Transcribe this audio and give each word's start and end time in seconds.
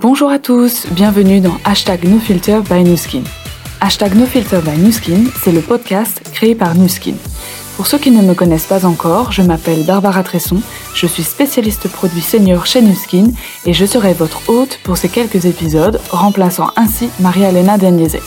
Bonjour 0.00 0.30
à 0.30 0.38
tous, 0.38 0.86
bienvenue 0.92 1.40
dans 1.40 1.56
Hashtag 1.64 2.04
NoFilter 2.04 2.60
by 2.70 2.84
Newskin. 2.84 3.24
Hashtag 3.80 4.14
NoFilter 4.14 4.60
by 4.62 4.78
Newskin, 4.78 5.24
c'est 5.42 5.50
le 5.50 5.60
podcast 5.60 6.22
créé 6.32 6.54
par 6.54 6.76
Newskin. 6.76 7.14
Pour 7.76 7.88
ceux 7.88 7.98
qui 7.98 8.12
ne 8.12 8.22
me 8.22 8.34
connaissent 8.34 8.66
pas 8.66 8.86
encore, 8.86 9.32
je 9.32 9.42
m'appelle 9.42 9.82
Barbara 9.84 10.22
Tresson, 10.22 10.62
je 10.94 11.08
suis 11.08 11.24
spécialiste 11.24 11.88
produit 11.88 12.20
senior 12.20 12.64
chez 12.64 12.80
Newskin 12.80 13.32
et 13.66 13.72
je 13.72 13.84
serai 13.84 14.12
votre 14.12 14.48
hôte 14.48 14.78
pour 14.84 14.96
ces 14.96 15.08
quelques 15.08 15.46
épisodes, 15.46 16.00
remplaçant 16.10 16.70
ainsi 16.76 17.10
Maria-Elena 17.18 17.76
Deniese. 17.76 18.18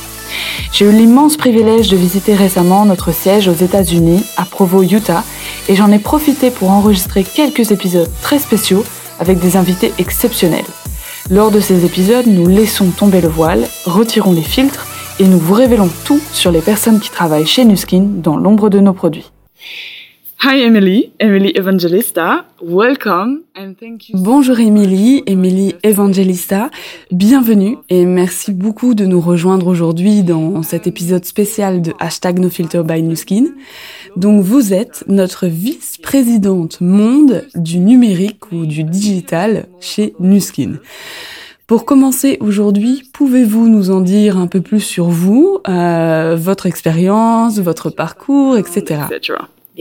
J'ai 0.73 0.83
eu 0.83 0.91
l'immense 0.91 1.38
privilège 1.38 1.88
de 1.88 1.95
visiter 1.95 2.35
récemment 2.35 2.83
notre 2.83 3.13
siège 3.13 3.47
aux 3.47 3.53
États-Unis, 3.53 4.25
à 4.35 4.43
Provo, 4.43 4.83
Utah, 4.83 5.23
et 5.69 5.77
j'en 5.77 5.93
ai 5.93 5.99
profité 5.99 6.51
pour 6.51 6.69
enregistrer 6.69 7.23
quelques 7.23 7.71
épisodes 7.71 8.11
très 8.21 8.39
spéciaux 8.39 8.83
avec 9.21 9.39
des 9.39 9.55
invités 9.55 9.93
exceptionnels. 9.99 10.65
Lors 11.32 11.50
de 11.50 11.61
ces 11.61 11.86
épisodes, 11.86 12.27
nous 12.27 12.45
laissons 12.45 12.91
tomber 12.91 13.21
le 13.21 13.29
voile, 13.29 13.66
retirons 13.85 14.34
les 14.34 14.41
filtres 14.41 14.85
et 15.17 15.23
nous 15.23 15.38
vous 15.38 15.54
révélons 15.54 15.90
tout 16.04 16.20
sur 16.34 16.52
les 16.52 16.59
personnes 16.59 16.99
qui 16.99 17.09
travaillent 17.09 17.48
chez 17.48 17.63
Nuskin 17.63 18.04
dans 18.17 18.35
l'ombre 18.35 18.70
de 18.70 18.81
nos 18.81 18.91
produits. 18.91 19.31
Hi 20.44 20.63
Emily, 20.63 21.12
Emily 21.20 21.52
Evangelista, 21.55 22.45
welcome 22.63 23.44
and 23.55 23.76
thank 23.80 24.09
you. 24.09 24.18
Bonjour 24.18 24.59
Emily, 24.59 25.22
Emily 25.27 25.76
Evangelista, 25.84 26.72
bienvenue 27.12 27.77
et 27.90 28.05
merci 28.05 28.52
beaucoup 28.52 28.96
de 28.96 29.05
nous 29.05 29.22
rejoindre 29.22 29.68
aujourd'hui 29.68 30.23
dans 30.23 30.63
cet 30.63 30.88
épisode 30.88 31.26
spécial 31.26 31.84
de 31.84 31.94
Hashtag 31.99 32.40
NoFilter 32.40 32.82
by 32.84 33.04
Nuskin. 33.04 33.49
Donc 34.16 34.44
vous 34.44 34.73
êtes 34.73 35.04
notre 35.08 35.46
vice-présidente 35.46 36.82
monde 36.82 37.46
du 37.54 37.77
numérique 37.77 38.52
ou 38.52 38.66
du 38.66 38.84
digital 38.84 39.68
chez 39.80 40.16
Nuskin. 40.20 40.80
Pour 41.68 41.85
commencer 41.85 42.40
aujourd'hui, 42.40 43.04
pouvez-vous 43.13 43.70
nous 43.70 43.91
en 43.91 44.02
dire 44.02 44.38
un 44.38 44.48
peu 44.48 44.62
plus 44.62 44.82
sur 44.82 45.05
vous, 45.05 45.60
euh, 45.70 46.35
votre 46.35 46.65
expérience, 46.65 47.60
votre 47.60 47.91
parcours, 47.91 48.58
etc. 48.58 49.02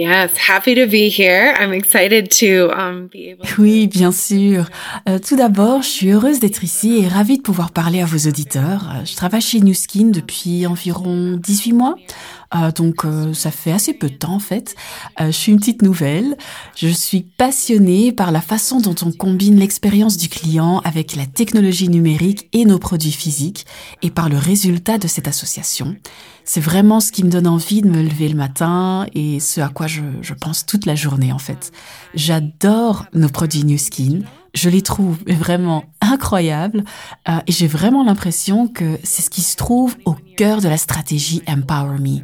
Yes, 0.00 0.30
happy 0.48 0.74
to 0.76 0.86
be 0.86 1.10
here. 1.10 1.54
I'm 1.60 1.74
excited 1.74 2.30
to 2.38 2.70
um, 2.74 3.08
be 3.08 3.32
able 3.32 3.44
Oui, 3.58 3.86
bien 3.86 4.12
sûr. 4.12 4.64
Euh, 5.06 5.18
tout 5.18 5.36
d'abord, 5.36 5.82
je 5.82 5.88
suis 5.88 6.10
heureuse 6.10 6.40
d'être 6.40 6.64
ici 6.64 7.02
et 7.02 7.06
ravie 7.06 7.36
de 7.36 7.42
pouvoir 7.42 7.70
parler 7.70 8.00
à 8.00 8.06
vos 8.06 8.26
auditeurs. 8.26 8.88
Euh, 8.88 9.04
je 9.04 9.14
travaille 9.14 9.42
chez 9.42 9.60
Newskin 9.60 10.06
depuis 10.06 10.66
environ 10.66 11.36
18 11.36 11.72
mois. 11.74 11.96
Euh, 12.54 12.72
donc 12.72 13.04
euh, 13.04 13.32
ça 13.32 13.50
fait 13.50 13.72
assez 13.72 13.94
peu 13.94 14.08
de 14.08 14.14
temps 14.14 14.34
en 14.34 14.40
fait. 14.40 14.74
Euh, 15.20 15.26
je 15.26 15.30
suis 15.30 15.52
une 15.52 15.58
petite 15.58 15.82
nouvelle. 15.82 16.36
Je 16.76 16.88
suis 16.88 17.20
passionnée 17.20 18.12
par 18.12 18.32
la 18.32 18.40
façon 18.40 18.80
dont 18.80 18.94
on 19.02 19.12
combine 19.12 19.58
l'expérience 19.58 20.16
du 20.16 20.28
client 20.28 20.80
avec 20.84 21.14
la 21.14 21.26
technologie 21.26 21.88
numérique 21.88 22.48
et 22.52 22.64
nos 22.64 22.78
produits 22.78 23.12
physiques 23.12 23.66
et 24.02 24.10
par 24.10 24.28
le 24.28 24.36
résultat 24.36 24.98
de 24.98 25.06
cette 25.06 25.28
association. 25.28 25.96
C'est 26.44 26.60
vraiment 26.60 27.00
ce 27.00 27.12
qui 27.12 27.22
me 27.22 27.30
donne 27.30 27.46
envie 27.46 27.82
de 27.82 27.88
me 27.88 28.02
lever 28.02 28.28
le 28.28 28.36
matin 28.36 29.06
et 29.14 29.38
ce 29.38 29.60
à 29.60 29.68
quoi 29.68 29.86
je, 29.86 30.02
je 30.22 30.34
pense 30.34 30.66
toute 30.66 30.86
la 30.86 30.96
journée 30.96 31.32
en 31.32 31.38
fait. 31.38 31.70
J'adore 32.14 33.06
nos 33.14 33.28
produits 33.28 33.64
New 33.64 33.78
Skin. 33.78 34.22
Je 34.54 34.68
les 34.68 34.82
trouve 34.82 35.18
vraiment 35.26 35.84
incroyables 36.00 36.84
euh, 37.28 37.38
et 37.46 37.52
j'ai 37.52 37.66
vraiment 37.66 38.04
l'impression 38.04 38.68
que 38.68 38.98
c'est 39.04 39.22
ce 39.22 39.30
qui 39.30 39.42
se 39.42 39.56
trouve 39.56 39.96
au 40.04 40.14
cœur 40.36 40.60
de 40.60 40.68
la 40.68 40.76
stratégie 40.76 41.42
Empower 41.46 41.98
Me. 41.98 42.20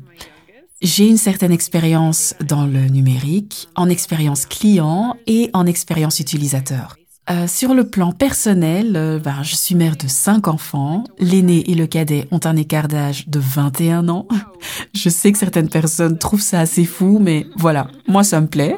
J'ai 0.82 1.08
une 1.08 1.16
certaine 1.16 1.52
expérience 1.52 2.34
dans 2.44 2.66
le 2.66 2.86
numérique, 2.86 3.68
en 3.76 3.88
expérience 3.88 4.44
client 4.44 5.16
et 5.26 5.50
en 5.54 5.66
expérience 5.66 6.20
utilisateur. 6.20 6.96
Euh, 7.28 7.48
sur 7.48 7.74
le 7.74 7.88
plan 7.88 8.12
personnel, 8.12 8.92
euh, 8.94 9.18
ben, 9.18 9.42
je 9.42 9.56
suis 9.56 9.74
mère 9.74 9.96
de 9.96 10.06
cinq 10.06 10.46
enfants. 10.46 11.02
L'aîné 11.18 11.68
et 11.68 11.74
le 11.74 11.88
cadet 11.88 12.28
ont 12.30 12.38
un 12.44 12.54
écart 12.54 12.86
d'âge 12.86 13.26
de 13.26 13.40
21 13.40 14.08
ans. 14.08 14.28
je 14.94 15.08
sais 15.08 15.32
que 15.32 15.38
certaines 15.38 15.68
personnes 15.68 16.18
trouvent 16.18 16.40
ça 16.40 16.60
assez 16.60 16.84
fou, 16.84 17.18
mais 17.20 17.46
voilà, 17.56 17.88
moi 18.06 18.22
ça 18.22 18.40
me 18.40 18.46
plaît. 18.46 18.76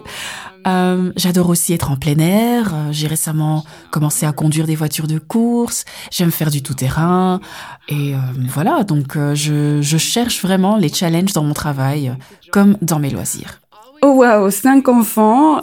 Euh, 0.67 1.13
j'adore 1.17 1.49
aussi 1.49 1.73
être 1.73 1.91
en 1.91 1.97
plein 1.97 2.19
air. 2.19 2.75
Euh, 2.75 2.89
j'ai 2.91 3.07
récemment 3.07 3.65
commencé 3.91 4.27
à 4.27 4.33
conduire 4.33 4.67
des 4.67 4.77
voitures 4.77 5.07
de 5.07 5.19
course. 5.19 5.85
J'aime 6.11 6.31
faire 6.31 6.51
du 6.51 6.63
tout-terrain. 6.63 7.41
Et 7.89 8.15
euh, 8.15 8.19
voilà, 8.49 8.85
donc 8.85 9.17
je, 9.17 9.81
je, 9.81 9.97
cherche 9.99 10.43
vraiment 10.43 10.77
les 10.77 10.89
challenges 10.89 11.33
dans 11.33 11.43
mon 11.43 11.55
travail, 11.55 12.15
comme 12.51 12.77
dans 12.83 12.99
mes 12.99 13.11
loisirs. 13.11 13.61
Oh 14.03 14.23
wow, 14.23 14.51
cinq 14.51 14.89
enfants, 14.89 15.63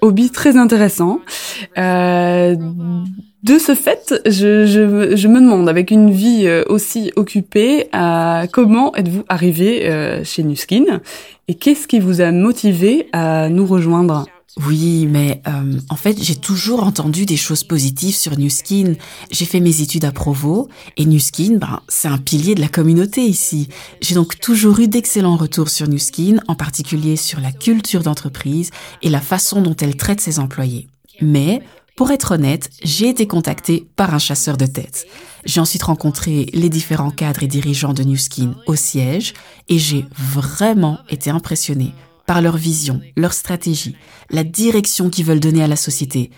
hobby 0.00 0.30
très 0.30 0.56
intéressant. 0.56 1.20
De 3.44 3.58
ce 3.58 3.74
fait, 3.74 4.14
je, 4.26 5.28
me 5.28 5.40
demande, 5.40 5.68
avec 5.68 5.90
une 5.90 6.10
vie 6.10 6.48
aussi 6.66 7.12
occupée, 7.14 7.88
comment 8.52 8.94
êtes-vous 8.96 9.24
arrivé 9.28 10.22
chez 10.24 10.42
Nuskin 10.42 11.00
et 11.46 11.54
qu'est-ce 11.54 11.86
qui 11.86 12.00
vous 12.00 12.20
a 12.20 12.32
motivé 12.32 13.08
à 13.12 13.48
nous 13.48 13.66
rejoindre? 13.66 14.24
Oui, 14.68 15.06
mais 15.10 15.42
euh, 15.48 15.78
en 15.88 15.96
fait, 15.96 16.22
j'ai 16.22 16.36
toujours 16.36 16.84
entendu 16.84 17.26
des 17.26 17.36
choses 17.36 17.64
positives 17.64 18.14
sur 18.14 18.38
New 18.38 18.48
Skin. 18.48 18.94
J'ai 19.32 19.46
fait 19.46 19.58
mes 19.58 19.80
études 19.80 20.04
à 20.04 20.12
Provo 20.12 20.68
et 20.96 21.06
New 21.06 21.18
Skin, 21.18 21.56
ben, 21.56 21.80
c'est 21.88 22.06
un 22.06 22.18
pilier 22.18 22.54
de 22.54 22.60
la 22.60 22.68
communauté 22.68 23.22
ici. 23.22 23.68
J'ai 24.00 24.14
donc 24.14 24.38
toujours 24.38 24.78
eu 24.78 24.86
d'excellents 24.86 25.36
retours 25.36 25.70
sur 25.70 25.88
New 25.88 25.98
Skin, 25.98 26.36
en 26.46 26.54
particulier 26.54 27.16
sur 27.16 27.40
la 27.40 27.50
culture 27.50 28.02
d'entreprise 28.04 28.70
et 29.02 29.10
la 29.10 29.20
façon 29.20 29.60
dont 29.60 29.74
elle 29.74 29.96
traite 29.96 30.20
ses 30.20 30.38
employés. 30.38 30.86
Mais 31.20 31.60
pour 31.96 32.10
être 32.10 32.32
honnête, 32.32 32.70
j'ai 32.82 33.08
été 33.08 33.28
contactée 33.28 33.86
par 33.94 34.14
un 34.14 34.18
chasseur 34.18 34.56
de 34.56 34.66
tête. 34.66 35.06
J'ai 35.44 35.60
ensuite 35.60 35.84
rencontré 35.84 36.46
les 36.52 36.68
différents 36.68 37.12
cadres 37.12 37.44
et 37.44 37.46
dirigeants 37.46 37.92
de 37.92 38.02
New 38.02 38.16
Skin 38.16 38.56
au 38.66 38.74
siège 38.74 39.32
et 39.68 39.78
j'ai 39.78 40.04
vraiment 40.18 40.98
été 41.08 41.30
impressionnée 41.30 41.92
par 42.26 42.42
leur 42.42 42.56
vision, 42.56 43.00
leur 43.16 43.32
stratégie, 43.32 43.94
la 44.30 44.42
direction 44.42 45.08
qu'ils 45.08 45.24
veulent 45.24 45.38
donner 45.38 45.62
à 45.62 45.68
la 45.68 45.76
société. 45.76 46.30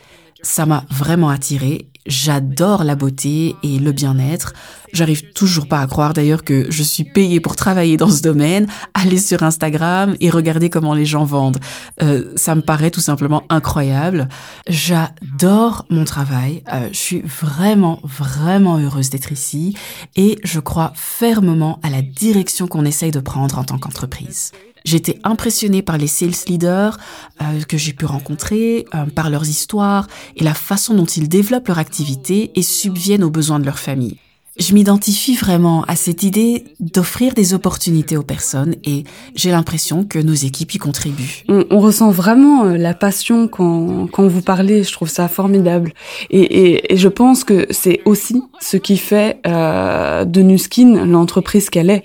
Ça 0.43 0.67
m'a 0.67 0.85
vraiment 0.91 1.31
attiré. 1.31 1.89
J'adore 2.07 2.85
la 2.85 2.95
beauté 2.95 3.57
et 3.63 3.79
le 3.79 3.93
bien-être. 3.93 4.53
J'arrive 4.93 5.33
toujours 5.33 5.67
pas 5.69 5.81
à 5.81 5.87
croire 5.87 6.15
d'ailleurs 6.15 6.45
que 6.45 6.71
je 6.71 6.83
suis 6.83 7.05
payée 7.05 7.41
pour 7.41 7.57
travailler 7.57 7.97
dans 7.97 8.09
ce 8.09 8.23
domaine, 8.23 8.67
aller 8.95 9.19
sur 9.19 9.43
Instagram 9.43 10.17
et 10.21 10.31
regarder 10.31 10.71
comment 10.71 10.95
les 10.95 11.05
gens 11.05 11.25
vendent. 11.25 11.59
Euh, 12.03 12.33
ça 12.37 12.55
me 12.55 12.63
paraît 12.63 12.91
tout 12.91 13.01
simplement 13.01 13.43
incroyable. 13.49 14.29
J'adore 14.69 15.85
mon 15.91 16.05
travail. 16.05 16.63
Euh, 16.73 16.89
je 16.93 16.99
suis 16.99 17.23
vraiment, 17.23 18.01
vraiment 18.05 18.79
heureuse 18.79 19.11
d'être 19.11 19.33
ici 19.33 19.77
et 20.15 20.39
je 20.45 20.61
crois 20.61 20.93
fermement 20.95 21.79
à 21.83 21.91
la 21.91 22.03
direction 22.03 22.67
qu'on 22.67 22.85
essaye 22.85 23.11
de 23.11 23.21
prendre 23.21 23.59
en 23.59 23.65
tant 23.65 23.79
qu'entreprise. 23.79 24.53
J'étais 24.87 25.19
impressionnée 25.25 25.83
par 25.83 25.99
les 25.99 26.07
sales 26.07 26.31
leaders 26.47 26.97
euh, 27.43 27.61
que 27.69 27.77
j'ai 27.77 27.93
pu 27.93 28.05
rencontrer, 28.05 28.87
euh, 28.95 29.05
par 29.07 29.31
leurs 29.31 29.49
histoires 29.49 30.07
et 30.37 30.45
la 30.45 30.55
façon 30.55 30.95
dont 30.95 31.05
ils 31.05 31.29
développent 31.29 31.67
leur 31.67 31.81
activité 31.81 32.53
et 32.55 32.63
subviennent 32.63 33.25
aux 33.25 33.31
besoins 33.31 33.59
de 33.59 33.65
leur 33.65 33.81
famille. 33.81 34.17
Je 34.59 34.73
m'identifie 34.73 35.35
vraiment 35.35 35.83
à 35.83 35.97
cette 35.97 36.23
idée 36.23 36.65
d'offrir 36.81 37.35
des 37.35 37.53
opportunités 37.53 38.17
aux 38.17 38.23
personnes 38.23 38.75
et 38.85 39.05
j'ai 39.35 39.51
l'impression 39.51 40.05
que 40.05 40.19
nos 40.19 40.33
équipes 40.33 40.75
y 40.75 40.79
contribuent. 40.79 41.45
On, 41.49 41.79
ressent 41.79 42.11
vraiment 42.11 42.65
euh, 42.65 42.79
la 42.79 42.95
passion 42.95 43.49
quand, 43.49 44.07
quand 44.11 44.27
vous 44.27 44.41
parlez, 44.41 44.83
je 44.83 44.93
trouve 44.93 45.11
ça 45.11 45.29
formidable. 45.29 45.93
Et, 46.31 46.41
et, 46.41 46.95
et 46.95 46.97
je 46.97 47.09
pense 47.09 47.45
que 47.45 47.67
c'est 47.71 48.01
aussi 48.07 48.43
ce 48.61 48.79
qui 48.79 48.97
fait 48.97 49.41
euh, 49.47 50.25
de 50.25 50.41
Nuskin 50.41 51.05
l'entreprise 51.05 51.69
qu'elle 51.69 51.91
est. 51.91 52.05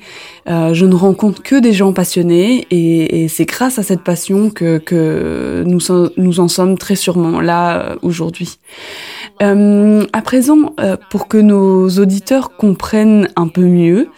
Euh, 0.50 0.74
je 0.74 0.85
ne 0.85 0.96
rencontre 0.96 1.44
que 1.44 1.59
des 1.59 1.74
gens 1.74 1.94
passionnés 1.94 2.66
et, 2.72 3.28
c'est 3.28 3.46
grâce 3.46 3.78
à 3.78 3.84
cette 3.84 4.02
passion 4.02 4.50
que, 4.50 5.63
nous 5.66 6.40
en 6.40 6.47
sommes 6.47 6.78
très 6.78 6.96
sûrement 6.96 7.41
là 7.41 7.79
euh, 7.79 7.96
aujourd'hui. 8.02 8.57
Euh, 9.41 10.06
à 10.13 10.22
présent, 10.22 10.74
euh, 10.80 10.97
pour 11.09 11.28
que 11.28 11.38
nos 11.38 11.89
auditeurs 11.89 12.56
comprennent 12.56 13.30
un 13.36 13.48
peu 13.48 13.66
mieux, 13.66 14.10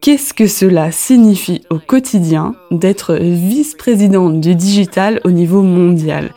qu'est-ce 0.00 0.34
que 0.34 0.46
cela 0.46 0.92
signifie 0.92 1.62
au 1.70 1.78
quotidien 1.78 2.54
d'être 2.70 3.14
vice-présidente 3.14 4.40
du 4.40 4.54
digital 4.54 5.20
au 5.24 5.30
niveau 5.30 5.62
mondial? 5.62 6.30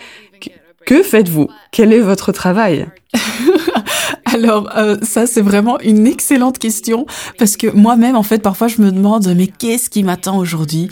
Que 0.85 1.01
faites-vous? 1.01 1.47
Quel 1.71 1.93
est 1.93 2.01
votre 2.01 2.33
travail? 2.33 2.87
Alors 4.25 4.69
euh, 4.75 4.97
ça 5.03 5.27
c'est 5.27 5.41
vraiment 5.41 5.79
une 5.79 6.07
excellente 6.07 6.57
question 6.57 7.05
parce 7.37 7.55
que 7.55 7.67
moi-même 7.67 8.15
en 8.15 8.23
fait 8.23 8.39
parfois 8.41 8.67
je 8.67 8.81
me 8.81 8.91
demande 8.91 9.31
mais 9.35 9.47
qu'est-ce 9.47 9.89
qui 9.89 10.03
m'attend 10.03 10.37
aujourd'hui? 10.37 10.89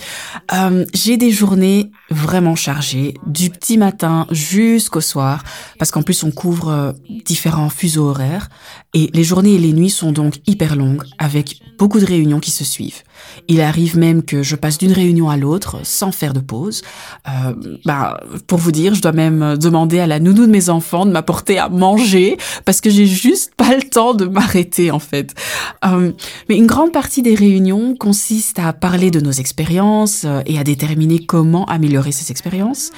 Euh, 0.54 0.86
J'ai 0.94 1.18
des 1.18 1.32
journées 1.32 1.92
vraiment 2.12 2.56
chargées 2.56 3.16
du 3.26 3.50
petit 3.50 3.78
matin 3.80 4.28
jusqu'au 4.30 5.02
soir 5.02 5.44
parce 5.80 5.90
qu'en 5.90 6.04
plus 6.04 6.24
on 6.24 6.32
couvre 6.32 6.70
euh, 6.70 6.92
différents 7.26 7.70
fuseaux 7.70 8.10
horaires 8.10 8.50
et 8.94 9.10
les 9.14 9.24
journées 9.24 9.56
et 9.56 9.60
les 9.60 9.74
nuits 9.74 9.90
sont 9.90 10.12
donc 10.12 10.36
hyper 10.46 10.76
longues 10.76 11.04
avec 11.18 11.62
beaucoup 11.80 12.00
de 12.00 12.06
réunions 12.06 12.40
qui 12.40 12.52
se 12.52 12.64
suivent. 12.64 13.02
Il 13.48 13.62
arrive 13.62 13.98
même 13.98 14.24
que 14.24 14.44
je 14.44 14.56
passe 14.56 14.78
d'une 14.78 14.92
réunion 14.92 15.30
à 15.30 15.38
l'autre 15.38 15.78
sans 15.84 16.12
faire 16.12 16.34
de 16.34 16.40
pause. 16.40 16.82
Euh, 17.28 17.54
bah, 17.86 18.20
pour 18.48 18.60
vous 18.60 18.72
dire, 18.72 18.94
je 18.94 19.02
dois 19.02 19.14
même 19.14 19.58
demander 19.58 20.00
à 20.00 20.08
la 20.08 20.20
nounou 20.20 20.46
de 20.46 20.52
mes 20.52 20.70
enfants 20.70 21.06
de 21.06 21.12
m'apporter 21.12 21.58
à 21.58 21.70
manger 21.70 22.11
parce 22.66 22.82
que 22.82 22.90
j'ai 22.90 23.06
juste 23.06 23.54
pas 23.56 23.76
le 23.76 23.82
temps 23.82 24.14
de 24.14 24.26
m'arrêter 24.26 24.92
en 24.92 25.00
fait. 25.00 25.34
Euh, 25.86 26.12
mais 26.50 26.58
une 26.58 26.68
grande 26.68 26.92
partie 26.92 27.22
des 27.22 27.36
réunions 27.36 27.96
consiste 27.96 28.60
à 28.60 28.74
parler 28.74 29.12
de 29.12 29.20
nos 29.20 29.32
expériences 29.32 30.24
euh, 30.26 30.42
et 30.46 30.60
à 30.60 30.64
déterminer 30.64 31.26
comment 31.26 31.66
améliorer 31.66 32.12
ces 32.12 32.32
expériences. 32.32 32.92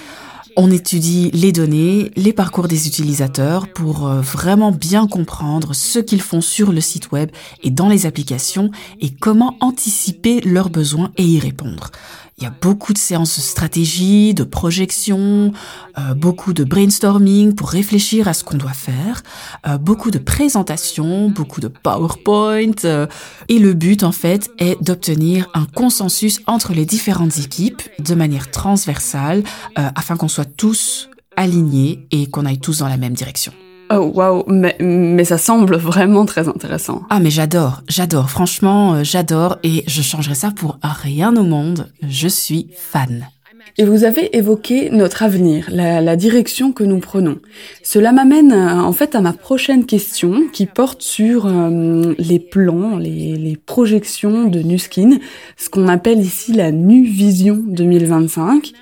On 0.55 0.69
étudie 0.69 1.31
les 1.33 1.51
données, 1.51 2.11
les 2.15 2.31
parcours 2.31 2.67
des 2.67 2.87
utilisateurs 2.87 3.67
pour 3.67 4.07
euh, 4.07 4.21
vraiment 4.21 4.71
bien 4.71 5.07
comprendre 5.07 5.73
ce 5.73 5.97
qu'ils 5.97 6.21
font 6.21 6.41
sur 6.41 6.71
le 6.71 6.81
site 6.81 7.11
web 7.11 7.31
et 7.63 7.71
dans 7.71 7.89
les 7.89 8.05
applications 8.05 8.69
et 9.01 9.09
comment 9.09 9.57
anticiper 9.61 10.41
leurs 10.41 10.69
besoins 10.69 11.11
et 11.17 11.23
y 11.23 11.39
répondre. 11.39 11.89
Il 12.37 12.43
y 12.43 12.47
a 12.47 12.53
beaucoup 12.61 12.93
de 12.93 12.97
séances 12.97 13.37
de 13.37 13.41
stratégie, 13.41 14.33
de 14.33 14.43
projection, 14.43 15.51
euh, 15.97 16.13
beaucoup 16.15 16.53
de 16.53 16.63
brainstorming 16.63 17.53
pour 17.53 17.69
réfléchir 17.69 18.27
à 18.27 18.33
ce 18.33 18.43
qu'on 18.43 18.57
doit 18.57 18.73
faire, 18.73 19.21
euh, 19.67 19.77
beaucoup 19.77 20.09
de 20.09 20.17
présentations, 20.17 21.29
beaucoup 21.29 21.61
de 21.61 21.67
PowerPoint. 21.67 22.71
Euh, 22.85 23.05
et 23.49 23.59
le 23.59 23.73
but, 23.73 24.03
en 24.03 24.11
fait, 24.11 24.49
est 24.57 24.81
d'obtenir 24.83 25.47
un 25.53 25.65
consensus 25.65 26.41
entre 26.47 26.73
les 26.73 26.85
différentes 26.85 27.37
équipes 27.37 27.81
de 27.99 28.15
manière 28.15 28.49
transversale 28.49 29.43
afin 29.75 30.17
qu'on 30.17 30.27
soit 30.27 30.45
tous 30.45 31.09
alignés 31.35 32.07
et 32.11 32.27
qu'on 32.27 32.45
aille 32.45 32.59
tous 32.59 32.79
dans 32.79 32.87
la 32.87 32.97
même 32.97 33.13
direction. 33.13 33.53
Oh 33.95 34.11
waouh, 34.13 34.43
mais, 34.47 34.75
mais 34.79 35.23
ça 35.23 35.37
semble 35.37 35.75
vraiment 35.77 36.25
très 36.25 36.47
intéressant. 36.47 37.03
Ah 37.09 37.19
mais 37.19 37.29
j'adore, 37.29 37.81
j'adore, 37.87 38.29
franchement 38.29 38.95
euh, 38.95 39.03
j'adore 39.03 39.57
et 39.63 39.83
je 39.87 40.01
changerais 40.01 40.35
ça 40.35 40.51
pour 40.51 40.77
rien 40.81 41.35
au 41.35 41.43
monde. 41.43 41.91
Je 42.01 42.27
suis 42.27 42.69
fan. 42.75 43.27
Et 43.77 43.85
vous 43.85 44.03
avez 44.03 44.37
évoqué 44.37 44.89
notre 44.91 45.23
avenir, 45.23 45.67
la, 45.71 46.15
direction 46.15 46.71
que 46.71 46.83
nous 46.83 46.99
prenons. 46.99 47.39
Cela 47.81 48.11
m'amène 48.11 48.51
euh, 48.51 48.81
en 48.81 48.93
fait 48.93 49.15
à 49.15 49.21
ma 49.21 49.33
prochaine 49.33 49.85
question 49.85 50.43
qui 50.53 50.67
porte 50.67 51.01
sur 51.01 51.47
euh, 51.47 52.13
les 52.19 52.39
plans, 52.39 52.97
les, 52.97 53.35
les, 53.35 53.57
projections 53.57 54.45
de 54.45 54.59
Nuskin, 54.59 55.17
ce 55.57 55.69
qu'on 55.69 55.87
appelle 55.87 56.19
ici 56.19 56.53
la 56.53 56.71
Nu 56.71 57.03
Vision 57.03 57.59
2025. 57.65 58.73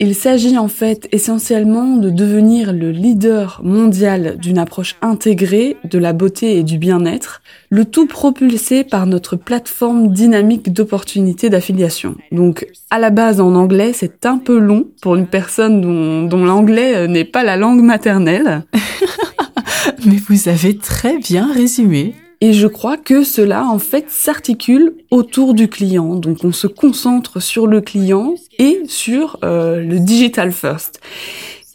Il 0.00 0.14
s'agit 0.14 0.58
en 0.58 0.68
fait 0.68 1.08
essentiellement 1.10 1.96
de 1.96 2.10
devenir 2.10 2.72
le 2.72 2.90
leader 2.90 3.60
mondial 3.64 4.36
d'une 4.38 4.58
approche 4.58 4.96
intégrée 5.00 5.76
de 5.84 5.98
la 5.98 6.12
beauté 6.12 6.58
et 6.58 6.62
du 6.62 6.78
bien-être, 6.78 7.40
le 7.70 7.84
tout 7.84 8.06
propulsé 8.06 8.84
par 8.84 9.06
notre 9.06 9.36
plateforme 9.36 10.08
dynamique 10.08 10.72
d'opportunités 10.72 11.50
d'affiliation. 11.50 12.16
Donc 12.32 12.66
à 12.90 12.98
la 12.98 13.10
base 13.10 13.40
en 13.40 13.54
anglais 13.54 13.92
c'est 13.92 14.26
un 14.26 14.38
peu 14.38 14.58
long 14.58 14.86
pour 15.02 15.16
une 15.16 15.26
personne 15.26 15.80
dont, 15.80 16.22
dont 16.24 16.44
l'anglais 16.44 16.96
euh, 16.96 17.06
n'est 17.06 17.24
pas 17.24 17.44
la 17.44 17.56
langue 17.56 17.82
maternelle. 17.82 18.64
Mais 20.06 20.16
vous 20.28 20.48
avez 20.48 20.76
très 20.76 21.18
bien 21.18 21.52
résumé. 21.52 22.14
Et 22.40 22.52
je 22.52 22.68
crois 22.68 22.96
que 22.96 23.24
cela, 23.24 23.66
en 23.66 23.80
fait, 23.80 24.10
s'articule 24.10 24.94
autour 25.10 25.54
du 25.54 25.68
client. 25.68 26.14
Donc, 26.14 26.44
on 26.44 26.52
se 26.52 26.68
concentre 26.68 27.40
sur 27.42 27.66
le 27.66 27.80
client 27.80 28.34
et 28.58 28.82
sur 28.86 29.38
euh, 29.42 29.80
le 29.80 29.98
digital 29.98 30.52
first. 30.52 31.00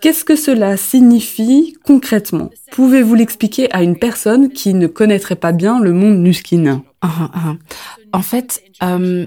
Qu'est-ce 0.04 0.26
que 0.26 0.36
cela 0.36 0.76
signifie 0.76 1.78
concrètement? 1.86 2.50
Pouvez-vous 2.74 3.16
l'expliquer 3.16 3.72
à 3.74 3.84
une 3.84 3.98
personne 3.98 4.50
qui 4.50 4.74
ne 4.74 4.88
connaîtrait 4.88 5.38
pas 5.38 5.54
bien 5.54 5.80
le 5.80 5.94
monde 5.94 6.18
Nuskin? 6.18 6.84
Ah, 7.02 7.10
ah, 7.20 7.32
ah. 7.34 7.56
En 8.12 8.22
fait, 8.22 8.62
euh, 8.84 9.26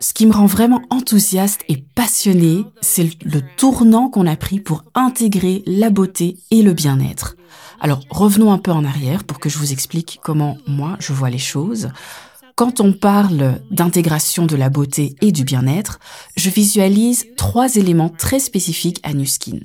ce 0.00 0.14
qui 0.14 0.24
me 0.24 0.32
rend 0.32 0.46
vraiment 0.46 0.80
enthousiaste 0.88 1.60
et 1.68 1.76
passionné, 1.94 2.64
c'est 2.80 3.22
le 3.22 3.42
tournant 3.58 4.08
qu'on 4.08 4.26
a 4.26 4.34
pris 4.34 4.60
pour 4.60 4.82
intégrer 4.94 5.62
la 5.66 5.90
beauté 5.90 6.38
et 6.50 6.62
le 6.62 6.72
bien-être. 6.72 7.36
Alors 7.78 8.00
revenons 8.08 8.50
un 8.50 8.58
peu 8.58 8.70
en 8.70 8.86
arrière 8.86 9.24
pour 9.24 9.38
que 9.38 9.50
je 9.50 9.58
vous 9.58 9.74
explique 9.74 10.20
comment 10.24 10.56
moi 10.66 10.96
je 11.00 11.12
vois 11.12 11.28
les 11.28 11.36
choses. 11.36 11.90
Quand 12.54 12.80
on 12.80 12.94
parle 12.94 13.60
d'intégration 13.70 14.46
de 14.46 14.56
la 14.56 14.70
beauté 14.70 15.16
et 15.20 15.32
du 15.32 15.44
bien-être, 15.44 16.00
je 16.34 16.48
visualise 16.48 17.26
trois 17.36 17.76
éléments 17.76 18.08
très 18.08 18.38
spécifiques 18.38 19.00
à 19.02 19.12
Nuskin. 19.12 19.58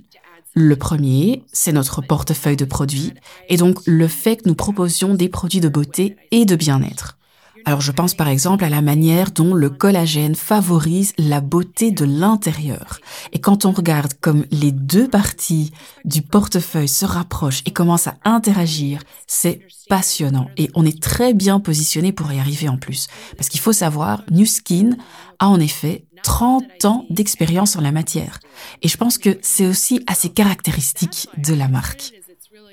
Le 0.55 0.75
premier, 0.75 1.43
c'est 1.51 1.71
notre 1.71 2.01
portefeuille 2.01 2.57
de 2.57 2.65
produits 2.65 3.13
et 3.49 3.57
donc 3.57 3.79
le 3.85 4.07
fait 4.07 4.37
que 4.37 4.47
nous 4.47 4.55
proposions 4.55 5.15
des 5.15 5.27
produits 5.27 5.61
de 5.61 5.69
beauté 5.69 6.15
et 6.29 6.45
de 6.45 6.55
bien-être. 6.55 7.17
Alors 7.65 7.81
je 7.81 7.91
pense 7.91 8.13
par 8.13 8.27
exemple 8.27 8.63
à 8.63 8.69
la 8.69 8.81
manière 8.81 9.31
dont 9.31 9.53
le 9.53 9.69
collagène 9.69 10.35
favorise 10.35 11.13
la 11.17 11.39
beauté 11.41 11.91
de 11.91 12.05
l'intérieur. 12.05 12.99
Et 13.31 13.39
quand 13.39 13.65
on 13.65 13.71
regarde 13.71 14.13
comme 14.19 14.45
les 14.51 14.71
deux 14.71 15.07
parties 15.07 15.71
du 16.03 16.21
portefeuille 16.21 16.89
se 16.89 17.05
rapprochent 17.05 17.63
et 17.65 17.71
commencent 17.71 18.07
à 18.07 18.17
interagir, 18.25 19.01
c'est 19.27 19.61
passionnant. 19.87 20.49
Et 20.57 20.69
on 20.75 20.85
est 20.85 21.01
très 21.01 21.33
bien 21.33 21.59
positionné 21.59 22.11
pour 22.11 22.31
y 22.31 22.39
arriver 22.39 22.67
en 22.67 22.77
plus. 22.77 23.07
Parce 23.37 23.49
qu'il 23.49 23.61
faut 23.61 23.73
savoir, 23.73 24.23
New 24.29 24.45
Skin 24.45 24.97
a 25.39 25.47
en 25.47 25.59
effet 25.59 26.05
30 26.23 26.85
ans 26.85 27.05
d'expérience 27.09 27.75
en 27.75 27.81
la 27.81 27.91
matière. 27.91 28.39
Et 28.81 28.87
je 28.87 28.97
pense 28.97 29.17
que 29.17 29.37
c'est 29.41 29.67
aussi 29.67 30.01
assez 30.07 30.29
caractéristique 30.29 31.27
de 31.37 31.53
la 31.53 31.67
marque. 31.67 32.13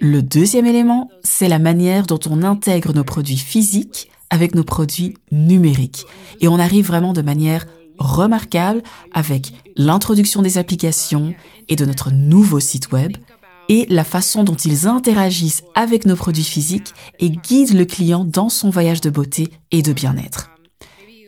Le 0.01 0.23
deuxième 0.23 0.67
élément, 0.67 1.11
c'est 1.23 1.49
la 1.49 1.59
manière 1.59 2.07
dont 2.07 2.21
on 2.31 2.43
intègre 2.43 2.95
nos 2.95 3.05
produits 3.05 3.37
physiques 3.37 4.11
avec 4.31 4.55
nos 4.55 4.65
produits 4.65 5.15
numériques. 5.31 6.07
Et 6.41 6.49
on 6.49 6.59
arrive 6.59 6.87
vraiment 6.87 7.13
de 7.13 7.21
manière 7.21 7.67
remarquable 7.99 8.83
avec 9.13 9.53
l'introduction 9.77 10.41
des 10.41 10.57
applications 10.57 11.35
et 11.69 11.77
de 11.77 11.85
notre 11.85 12.11
nouveau 12.11 12.61
site 12.61 12.93
web 12.93 13.17
et 13.69 13.87
la 13.89 14.05
façon 14.05 14.43
dont 14.43 14.55
ils 14.55 14.89
interagissent 14.89 15.63
avec 15.75 16.07
nos 16.07 16.17
produits 16.17 16.45
physiques 16.45 16.93
et 17.19 17.31
guident 17.31 17.75
le 17.75 17.85
client 17.85 18.25
dans 18.25 18.49
son 18.49 18.71
voyage 18.71 19.01
de 19.01 19.11
beauté 19.11 19.49
et 19.71 19.83
de 19.83 19.93
bien-être. 19.93 20.51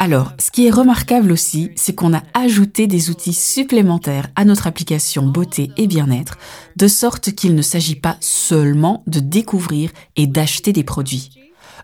Alors, 0.03 0.33
ce 0.41 0.51
qui 0.51 0.67
est 0.67 0.71
remarquable 0.73 1.31
aussi, 1.31 1.71
c'est 1.77 1.95
qu'on 1.95 2.13
a 2.13 2.25
ajouté 2.35 2.89
des 2.89 3.09
outils 3.09 3.33
supplémentaires 3.33 4.31
à 4.35 4.45
notre 4.45 4.67
application 4.67 5.25
beauté 5.25 5.71
et 5.77 5.87
bien-être, 5.87 6.39
de 6.75 6.89
sorte 6.89 7.31
qu'il 7.31 7.55
ne 7.55 7.63
s'agit 7.63 7.95
pas 7.95 8.17
seulement 8.19 9.05
de 9.07 9.21
découvrir 9.21 9.93
et 10.17 10.27
d'acheter 10.27 10.73
des 10.73 10.83
produits. 10.83 11.31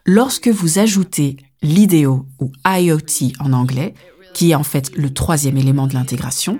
Lorsque 0.04 0.48
vous 0.48 0.80
ajoutez 0.80 1.36
l'IDEO 1.62 2.26
ou 2.40 2.50
IoT 2.66 3.34
en 3.38 3.52
anglais, 3.52 3.94
qui 4.34 4.50
est 4.50 4.56
en 4.56 4.64
fait 4.64 4.90
le 4.96 5.14
troisième 5.14 5.56
élément 5.56 5.86
de 5.86 5.94
l'intégration, 5.94 6.58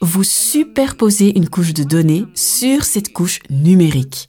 vous 0.00 0.22
superposez 0.22 1.36
une 1.36 1.48
couche 1.48 1.74
de 1.74 1.82
données 1.82 2.26
sur 2.36 2.84
cette 2.84 3.12
couche 3.12 3.40
numérique. 3.50 4.28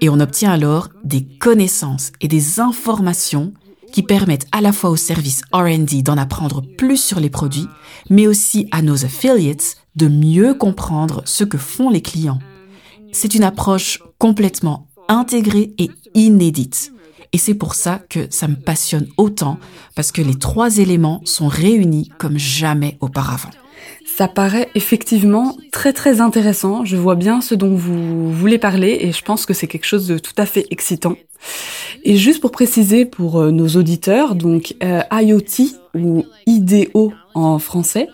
Et 0.00 0.08
on 0.08 0.20
obtient 0.20 0.52
alors 0.52 0.88
des 1.02 1.24
connaissances 1.24 2.12
et 2.20 2.28
des 2.28 2.60
informations 2.60 3.52
qui 3.92 4.02
permettent 4.02 4.46
à 4.52 4.60
la 4.60 4.72
fois 4.72 4.90
au 4.90 4.96
service 4.96 5.42
RD 5.52 6.02
d'en 6.02 6.18
apprendre 6.18 6.62
plus 6.76 6.96
sur 6.96 7.20
les 7.20 7.30
produits, 7.30 7.68
mais 8.10 8.26
aussi 8.26 8.68
à 8.70 8.82
nos 8.82 9.04
affiliates 9.04 9.76
de 9.94 10.08
mieux 10.08 10.54
comprendre 10.54 11.22
ce 11.24 11.44
que 11.44 11.58
font 11.58 11.90
les 11.90 12.02
clients. 12.02 12.38
C'est 13.12 13.34
une 13.34 13.44
approche 13.44 14.02
complètement 14.18 14.88
intégrée 15.08 15.72
et 15.78 15.90
inédite. 16.14 16.92
Et 17.32 17.38
c'est 17.38 17.54
pour 17.54 17.74
ça 17.74 18.00
que 18.08 18.26
ça 18.30 18.48
me 18.48 18.56
passionne 18.56 19.08
autant, 19.16 19.58
parce 19.94 20.12
que 20.12 20.22
les 20.22 20.38
trois 20.38 20.78
éléments 20.78 21.20
sont 21.24 21.48
réunis 21.48 22.10
comme 22.18 22.38
jamais 22.38 22.96
auparavant. 23.00 23.50
Ça 24.16 24.28
paraît 24.28 24.70
effectivement 24.74 25.58
très 25.72 25.92
très 25.92 26.22
intéressant. 26.22 26.86
Je 26.86 26.96
vois 26.96 27.16
bien 27.16 27.42
ce 27.42 27.54
dont 27.54 27.74
vous 27.74 28.32
voulez 28.32 28.56
parler 28.56 28.96
et 29.02 29.12
je 29.12 29.22
pense 29.22 29.44
que 29.44 29.52
c'est 29.52 29.66
quelque 29.66 29.84
chose 29.84 30.06
de 30.06 30.16
tout 30.16 30.32
à 30.38 30.46
fait 30.46 30.66
excitant. 30.70 31.16
Et 32.02 32.16
juste 32.16 32.40
pour 32.40 32.50
préciser 32.50 33.04
pour 33.04 33.38
euh, 33.38 33.50
nos 33.50 33.68
auditeurs, 33.68 34.34
donc 34.34 34.74
euh, 34.82 35.02
IoT 35.12 35.76
ou 35.94 36.24
IDO 36.46 37.12
en 37.34 37.58
français, 37.58 38.08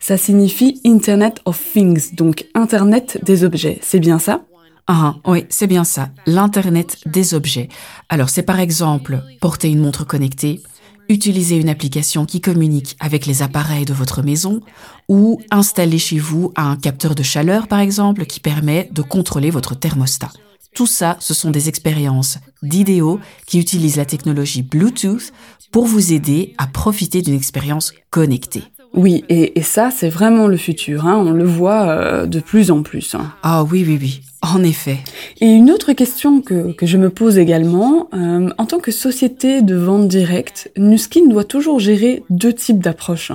ça 0.00 0.16
signifie 0.16 0.80
Internet 0.84 1.40
of 1.44 1.62
Things, 1.72 2.16
donc 2.16 2.46
Internet 2.54 3.20
des 3.22 3.44
objets. 3.44 3.78
C'est 3.80 4.00
bien 4.00 4.18
ça? 4.18 4.40
Ah, 4.88 5.14
oui, 5.24 5.46
c'est 5.50 5.68
bien 5.68 5.84
ça, 5.84 6.08
l'Internet 6.26 6.98
des 7.06 7.32
objets. 7.32 7.68
Alors 8.08 8.28
c'est 8.28 8.42
par 8.42 8.58
exemple 8.58 9.22
porter 9.40 9.68
une 9.68 9.80
montre 9.80 10.04
connectée, 10.04 10.62
utiliser 11.08 11.56
une 11.56 11.68
application 11.68 12.26
qui 12.26 12.40
communique 12.40 12.96
avec 13.00 13.26
les 13.26 13.42
appareils 13.42 13.84
de 13.84 13.94
votre 13.94 14.22
maison 14.22 14.60
ou 15.08 15.40
installer 15.50 15.98
chez 15.98 16.18
vous 16.18 16.52
un 16.56 16.76
capteur 16.76 17.14
de 17.14 17.22
chaleur 17.22 17.68
par 17.68 17.80
exemple 17.80 18.26
qui 18.26 18.40
permet 18.40 18.88
de 18.92 19.02
contrôler 19.02 19.50
votre 19.50 19.74
thermostat. 19.74 20.30
Tout 20.74 20.86
ça, 20.88 21.16
ce 21.20 21.34
sont 21.34 21.50
des 21.50 21.68
expériences 21.68 22.38
d'idéaux 22.62 23.20
qui 23.46 23.60
utilisent 23.60 23.96
la 23.96 24.04
technologie 24.04 24.62
Bluetooth 24.62 25.32
pour 25.70 25.86
vous 25.86 26.12
aider 26.12 26.54
à 26.58 26.66
profiter 26.66 27.22
d'une 27.22 27.34
expérience 27.34 27.92
connectée. 28.10 28.64
Oui, 28.92 29.24
et, 29.28 29.60
ça, 29.62 29.90
c'est 29.90 30.08
vraiment 30.08 30.46
le 30.46 30.56
futur. 30.56 31.06
Hein. 31.06 31.16
On 31.16 31.32
le 31.32 31.44
voit 31.44 31.88
euh, 31.88 32.26
de 32.26 32.38
plus 32.38 32.70
en 32.70 32.82
plus. 32.82 33.14
Hein. 33.14 33.32
Ah 33.42 33.64
oui, 33.64 33.84
oui, 33.86 33.98
oui. 34.00 34.20
En 34.52 34.62
effet. 34.62 34.98
Et 35.40 35.46
une 35.46 35.70
autre 35.70 35.94
question 35.94 36.42
que, 36.42 36.72
que 36.72 36.84
je 36.84 36.98
me 36.98 37.08
pose 37.08 37.38
également, 37.38 38.08
euh, 38.12 38.50
en 38.58 38.66
tant 38.66 38.78
que 38.78 38.92
société 38.92 39.62
de 39.62 39.74
vente 39.74 40.06
directe, 40.06 40.70
Nuskin 40.76 41.28
doit 41.28 41.44
toujours 41.44 41.80
gérer 41.80 42.22
deux 42.28 42.52
types 42.52 42.80
d'approches. 42.80 43.32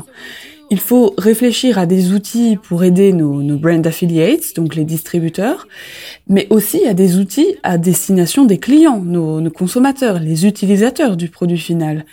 il 0.72 0.80
faut 0.80 1.14
réfléchir 1.18 1.80
à 1.80 1.86
des 1.86 2.14
outils 2.14 2.58
pour 2.62 2.84
aider 2.84 3.12
nos, 3.12 3.42
nos 3.42 3.58
brand 3.58 3.86
affiliates, 3.86 4.56
donc 4.56 4.76
les 4.76 4.86
distributeurs, 4.86 5.68
mais 6.28 6.46
aussi 6.52 6.86
à 6.86 6.94
des 6.94 7.18
outils 7.18 7.56
à 7.64 7.78
destination 7.78 8.46
des 8.46 8.60
clients, 8.60 9.02
nos, 9.04 9.42
nos 9.42 9.52
consommateurs, 9.52 10.20
les 10.20 10.46
utilisateurs 10.46 11.18
du 11.18 11.30
produit 11.30 11.58
final. 11.58 12.06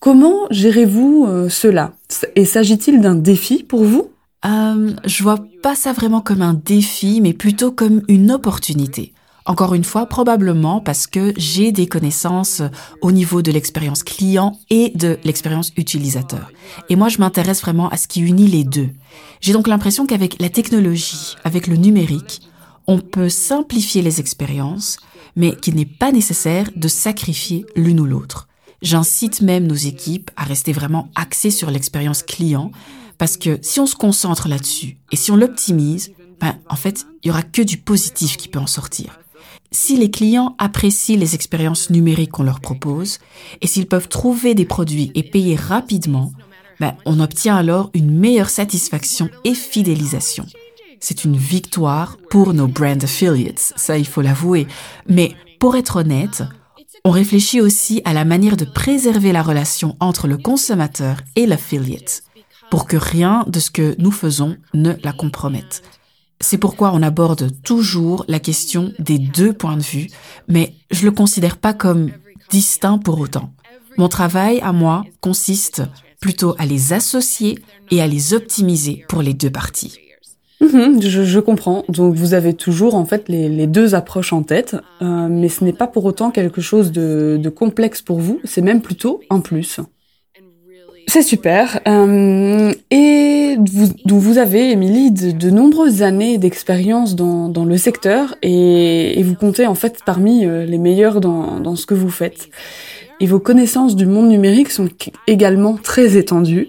Comment 0.00 0.48
gérez-vous 0.50 1.26
euh, 1.28 1.48
cela? 1.48 1.92
Et 2.34 2.44
s'agit-il 2.44 3.00
d'un 3.00 3.14
défi 3.14 3.62
pour 3.62 3.84
vous? 3.84 4.11
Euh, 4.44 4.94
Je 5.04 5.22
vois 5.22 5.38
pas 5.62 5.74
ça 5.74 5.92
vraiment 5.92 6.20
comme 6.20 6.42
un 6.42 6.54
défi, 6.54 7.20
mais 7.20 7.32
plutôt 7.32 7.72
comme 7.72 8.02
une 8.08 8.30
opportunité. 8.30 9.12
Encore 9.44 9.74
une 9.74 9.84
fois, 9.84 10.06
probablement 10.06 10.80
parce 10.80 11.08
que 11.08 11.32
j'ai 11.36 11.72
des 11.72 11.88
connaissances 11.88 12.62
au 13.00 13.10
niveau 13.10 13.42
de 13.42 13.50
l'expérience 13.50 14.04
client 14.04 14.56
et 14.70 14.92
de 14.94 15.18
l'expérience 15.24 15.72
utilisateur. 15.76 16.52
Et 16.88 16.96
moi, 16.96 17.08
je 17.08 17.18
m'intéresse 17.18 17.60
vraiment 17.60 17.88
à 17.88 17.96
ce 17.96 18.06
qui 18.06 18.20
unit 18.20 18.46
les 18.46 18.62
deux. 18.62 18.90
J'ai 19.40 19.52
donc 19.52 19.66
l'impression 19.66 20.06
qu'avec 20.06 20.40
la 20.40 20.48
technologie, 20.48 21.34
avec 21.42 21.66
le 21.66 21.76
numérique, 21.76 22.42
on 22.86 23.00
peut 23.00 23.28
simplifier 23.28 24.02
les 24.02 24.20
expériences, 24.20 24.98
mais 25.34 25.56
qu'il 25.56 25.74
n'est 25.74 25.86
pas 25.86 26.12
nécessaire 26.12 26.70
de 26.76 26.88
sacrifier 26.88 27.66
l'une 27.74 28.00
ou 28.00 28.04
l'autre. 28.04 28.48
J'incite 28.80 29.40
même 29.40 29.66
nos 29.66 29.74
équipes 29.74 30.30
à 30.36 30.44
rester 30.44 30.72
vraiment 30.72 31.08
axées 31.14 31.50
sur 31.50 31.70
l'expérience 31.70 32.22
client, 32.22 32.70
parce 33.22 33.36
que 33.36 33.60
si 33.62 33.78
on 33.78 33.86
se 33.86 33.94
concentre 33.94 34.48
là-dessus 34.48 34.96
et 35.12 35.16
si 35.16 35.30
on 35.30 35.36
l'optimise, 35.36 36.12
ben, 36.40 36.56
en 36.68 36.74
fait, 36.74 37.06
il 37.22 37.28
y 37.28 37.30
aura 37.30 37.44
que 37.44 37.62
du 37.62 37.76
positif 37.76 38.36
qui 38.36 38.48
peut 38.48 38.58
en 38.58 38.66
sortir. 38.66 39.20
Si 39.70 39.96
les 39.96 40.10
clients 40.10 40.56
apprécient 40.58 41.16
les 41.16 41.36
expériences 41.36 41.90
numériques 41.90 42.32
qu'on 42.32 42.42
leur 42.42 42.58
propose 42.58 43.20
et 43.60 43.68
s'ils 43.68 43.86
peuvent 43.86 44.08
trouver 44.08 44.56
des 44.56 44.64
produits 44.64 45.12
et 45.14 45.22
payer 45.22 45.54
rapidement, 45.54 46.32
ben, 46.80 46.96
on 47.06 47.20
obtient 47.20 47.54
alors 47.54 47.90
une 47.94 48.10
meilleure 48.10 48.50
satisfaction 48.50 49.30
et 49.44 49.54
fidélisation. 49.54 50.44
C'est 50.98 51.22
une 51.22 51.36
victoire 51.36 52.16
pour 52.28 52.54
nos 52.54 52.66
brand 52.66 53.04
affiliates, 53.04 53.72
ça 53.76 53.98
il 53.98 54.06
faut 54.08 54.22
l'avouer. 54.22 54.66
Mais 55.06 55.36
pour 55.60 55.76
être 55.76 55.94
honnête, 55.94 56.42
on 57.04 57.10
réfléchit 57.10 57.60
aussi 57.60 58.02
à 58.04 58.14
la 58.14 58.24
manière 58.24 58.56
de 58.56 58.64
préserver 58.64 59.30
la 59.30 59.44
relation 59.44 59.94
entre 60.00 60.26
le 60.26 60.38
consommateur 60.38 61.18
et 61.36 61.46
l'affiliate 61.46 62.24
pour 62.72 62.86
que 62.86 62.96
rien 62.96 63.44
de 63.48 63.60
ce 63.60 63.70
que 63.70 63.94
nous 63.98 64.10
faisons 64.10 64.56
ne 64.72 64.94
la 65.04 65.12
compromette. 65.12 65.82
C'est 66.40 66.56
pourquoi 66.56 66.92
on 66.94 67.02
aborde 67.02 67.50
toujours 67.62 68.24
la 68.28 68.38
question 68.38 68.94
des 68.98 69.18
deux 69.18 69.52
points 69.52 69.76
de 69.76 69.82
vue, 69.82 70.06
mais 70.48 70.72
je 70.90 71.04
le 71.04 71.10
considère 71.10 71.58
pas 71.58 71.74
comme 71.74 72.12
distinct 72.48 72.96
pour 72.96 73.20
autant. 73.20 73.52
Mon 73.98 74.08
travail 74.08 74.58
à 74.62 74.72
moi 74.72 75.04
consiste 75.20 75.82
plutôt 76.18 76.54
à 76.58 76.64
les 76.64 76.94
associer 76.94 77.58
et 77.90 78.00
à 78.00 78.06
les 78.06 78.32
optimiser 78.32 79.04
pour 79.06 79.20
les 79.20 79.34
deux 79.34 79.50
parties. 79.50 79.98
Mhm, 80.62 81.02
je, 81.02 81.40
comprends. 81.40 81.84
Donc 81.90 82.14
vous 82.14 82.32
avez 82.32 82.54
toujours 82.54 82.94
en 82.94 83.04
fait 83.04 83.28
les, 83.28 83.66
deux 83.66 83.94
approches 83.94 84.32
en 84.32 84.42
tête, 84.42 84.76
euh, 85.02 85.28
mais 85.28 85.50
ce 85.50 85.62
n'est 85.62 85.74
pas 85.74 85.88
pour 85.88 86.06
autant 86.06 86.30
quelque 86.30 86.62
chose 86.62 86.90
de, 86.90 87.38
de 87.38 87.48
complexe 87.50 88.00
pour 88.00 88.18
vous. 88.18 88.40
C'est 88.44 88.62
même 88.62 88.80
plutôt 88.80 89.20
un 89.28 89.40
plus. 89.40 89.78
C'est 91.12 91.20
super. 91.20 91.78
Euh, 91.86 92.72
et 92.90 93.58
vous, 94.06 94.38
avez, 94.38 94.70
Émilie, 94.70 95.10
de, 95.10 95.50
nombreuses 95.50 96.02
années 96.02 96.38
d'expérience 96.38 97.16
dans, 97.16 97.50
dans, 97.50 97.66
le 97.66 97.76
secteur 97.76 98.34
et, 98.40 99.22
vous 99.22 99.34
comptez 99.34 99.66
en 99.66 99.74
fait 99.74 99.98
parmi 100.06 100.46
euh, 100.46 100.64
les 100.64 100.78
meilleurs 100.78 101.20
dans, 101.20 101.60
dans 101.60 101.76
ce 101.76 101.84
que 101.84 101.92
vous 101.92 102.08
faites. 102.08 102.48
Et 103.20 103.26
vos 103.26 103.40
connaissances 103.40 103.94
du 103.94 104.06
monde 104.06 104.30
numérique 104.30 104.70
sont 104.70 104.88
également 105.26 105.76
très 105.76 106.16
étendues. 106.16 106.68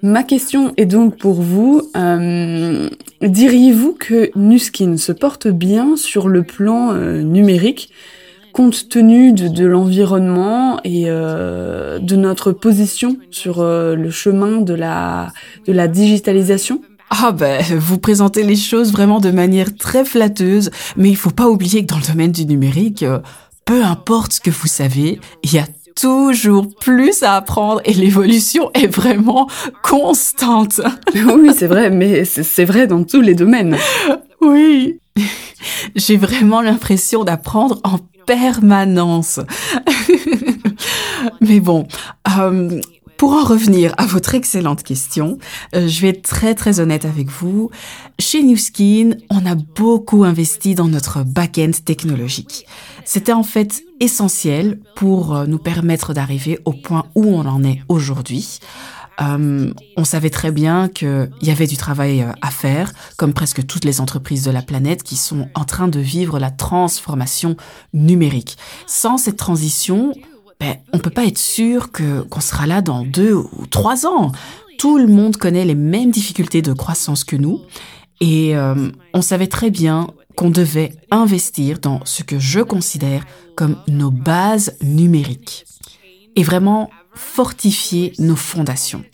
Ma 0.00 0.22
question 0.22 0.72
est 0.76 0.86
donc 0.86 1.18
pour 1.18 1.42
vous, 1.42 1.82
euh, 1.96 2.88
diriez-vous 3.20 3.96
que 3.98 4.30
Nuskin 4.36 4.96
se 4.96 5.10
porte 5.10 5.48
bien 5.48 5.96
sur 5.96 6.28
le 6.28 6.44
plan 6.44 6.94
numérique? 6.94 7.90
Compte 8.52 8.88
tenu 8.88 9.32
de, 9.32 9.64
l'environnement 9.64 10.80
et 10.84 11.04
euh, 11.06 11.98
de 11.98 12.16
notre 12.16 12.52
position 12.52 13.16
sur 13.30 13.60
euh, 13.60 13.94
le 13.94 14.10
chemin 14.10 14.60
de 14.60 14.74
la, 14.74 15.32
de 15.66 15.72
la 15.72 15.88
digitalisation 15.88 16.80
ah 17.14 17.30
ben, 17.30 17.62
vous 17.76 17.98
présentez 17.98 18.42
les 18.42 18.56
choses 18.56 18.90
vraiment 18.90 19.20
de 19.20 19.30
manière 19.30 19.76
très 19.76 20.02
flatteuse, 20.02 20.70
mais 20.96 21.10
il 21.10 21.16
faut 21.16 21.28
pas 21.28 21.46
oublier 21.46 21.84
que 21.84 21.92
dans 21.92 21.98
le 21.98 22.06
domaine 22.06 22.32
du 22.32 22.46
numérique, 22.46 23.02
euh, 23.02 23.18
peu 23.66 23.84
importe 23.84 24.32
ce 24.32 24.40
que 24.40 24.48
vous 24.48 24.66
savez, 24.66 25.20
il 25.42 25.52
y 25.52 25.58
a 25.58 25.66
toujours 25.94 26.68
plus 26.80 27.22
à 27.22 27.34
apprendre 27.36 27.82
et 27.84 27.92
l'évolution 27.92 28.70
est 28.72 28.86
vraiment 28.86 29.46
constante. 29.82 30.80
oui, 31.14 31.50
c'est 31.54 31.66
vrai, 31.66 31.90
mais 31.90 32.24
c'est 32.24 32.64
vrai 32.64 32.86
dans 32.86 33.04
tous 33.04 33.20
les 33.20 33.34
domaines. 33.34 33.76
Oui. 34.40 34.98
J'ai 35.94 36.16
vraiment 36.16 36.62
l'impression 36.62 37.24
d'apprendre 37.24 37.78
en 37.84 37.98
permanence. 38.26 39.40
Mais 41.40 41.60
bon, 41.60 41.86
euh, 42.38 42.80
pour 43.22 43.34
en 43.34 43.44
revenir 43.44 43.94
à 43.98 44.06
votre 44.06 44.34
excellente 44.34 44.82
question, 44.82 45.38
euh, 45.76 45.86
je 45.86 46.00
vais 46.00 46.08
être 46.08 46.22
très 46.22 46.56
très 46.56 46.80
honnête 46.80 47.04
avec 47.04 47.28
vous. 47.28 47.70
Chez 48.18 48.42
Newskin, 48.42 49.10
on 49.30 49.46
a 49.46 49.54
beaucoup 49.54 50.24
investi 50.24 50.74
dans 50.74 50.88
notre 50.88 51.22
back-end 51.22 51.70
technologique. 51.84 52.66
C'était 53.04 53.32
en 53.32 53.44
fait 53.44 53.82
essentiel 54.00 54.80
pour 54.96 55.36
euh, 55.36 55.46
nous 55.46 55.58
permettre 55.58 56.14
d'arriver 56.14 56.58
au 56.64 56.72
point 56.72 57.04
où 57.14 57.24
on 57.26 57.46
en 57.46 57.62
est 57.62 57.82
aujourd'hui. 57.88 58.58
Euh, 59.22 59.72
on 59.96 60.04
savait 60.04 60.30
très 60.30 60.50
bien 60.50 60.88
qu'il 60.88 61.30
y 61.42 61.50
avait 61.50 61.66
du 61.66 61.76
travail 61.76 62.22
euh, 62.22 62.32
à 62.40 62.50
faire, 62.50 62.92
comme 63.16 63.32
presque 63.32 63.66
toutes 63.66 63.84
les 63.84 64.00
entreprises 64.00 64.44
de 64.44 64.50
la 64.50 64.62
planète 64.62 65.02
qui 65.02 65.16
sont 65.16 65.48
en 65.54 65.64
train 65.64 65.88
de 65.88 66.00
vivre 66.00 66.38
la 66.38 66.50
transformation 66.50 67.56
numérique. 67.92 68.56
Sans 68.86 69.18
cette 69.18 69.36
transition, 69.36 70.12
ben, 70.60 70.76
on 70.92 70.98
peut 70.98 71.10
pas 71.10 71.26
être 71.26 71.38
sûr 71.38 71.92
que 71.92 72.22
qu'on 72.22 72.40
sera 72.40 72.66
là 72.66 72.82
dans 72.82 73.04
deux 73.04 73.34
ou 73.34 73.66
trois 73.70 74.06
ans. 74.06 74.32
Tout 74.78 74.98
le 74.98 75.06
monde 75.06 75.36
connaît 75.36 75.64
les 75.64 75.74
mêmes 75.74 76.10
difficultés 76.10 76.62
de 76.62 76.72
croissance 76.72 77.24
que 77.24 77.36
nous, 77.36 77.60
et 78.20 78.56
euh, 78.56 78.90
on 79.14 79.22
savait 79.22 79.48
très 79.48 79.70
bien 79.70 80.08
qu'on 80.36 80.50
devait 80.50 80.92
investir 81.10 81.78
dans 81.78 82.04
ce 82.04 82.22
que 82.22 82.38
je 82.38 82.60
considère 82.60 83.24
comme 83.56 83.76
nos 83.88 84.10
bases 84.10 84.76
numériques. 84.80 85.66
Et 86.36 86.42
vraiment 86.42 86.88
fortifier 87.14 88.12
nos 88.18 88.36
fondations. 88.36 89.04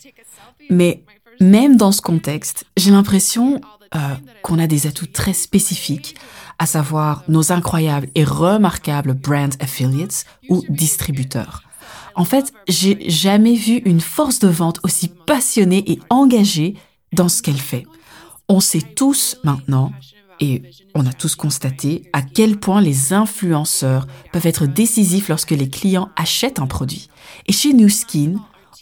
Mais 0.69 1.03
même 1.39 1.75
dans 1.77 1.91
ce 1.91 2.01
contexte, 2.01 2.65
j'ai 2.77 2.91
l'impression 2.91 3.61
euh, 3.95 3.99
qu'on 4.43 4.59
a 4.59 4.67
des 4.67 4.87
atouts 4.87 5.07
très 5.07 5.33
spécifiques, 5.33 6.15
à 6.59 6.65
savoir 6.65 7.23
nos 7.27 7.51
incroyables 7.51 8.09
et 8.15 8.23
remarquables 8.23 9.13
brand 9.13 9.53
affiliates 9.59 10.25
ou 10.49 10.63
distributeurs. 10.69 11.63
En 12.15 12.25
fait, 12.25 12.53
j'ai 12.67 13.09
jamais 13.09 13.55
vu 13.55 13.77
une 13.85 14.01
force 14.01 14.39
de 14.39 14.47
vente 14.49 14.79
aussi 14.83 15.07
passionnée 15.07 15.89
et 15.89 15.99
engagée 16.09 16.75
dans 17.13 17.29
ce 17.29 17.41
qu'elle 17.41 17.59
fait. 17.59 17.87
On 18.47 18.59
sait 18.59 18.81
tous 18.81 19.37
maintenant 19.43 19.91
et 20.39 20.61
on 20.95 21.05
a 21.05 21.13
tous 21.13 21.35
constaté 21.35 22.09
à 22.13 22.21
quel 22.21 22.59
point 22.59 22.81
les 22.81 23.13
influenceurs 23.13 24.07
peuvent 24.31 24.45
être 24.47 24.65
décisifs 24.65 25.29
lorsque 25.29 25.51
les 25.51 25.69
clients 25.69 26.09
achètent 26.15 26.59
un 26.59 26.67
produit. 26.67 27.09
Et 27.47 27.53
chez 27.53 27.73
New 27.73 27.89
Skin, 27.89 28.35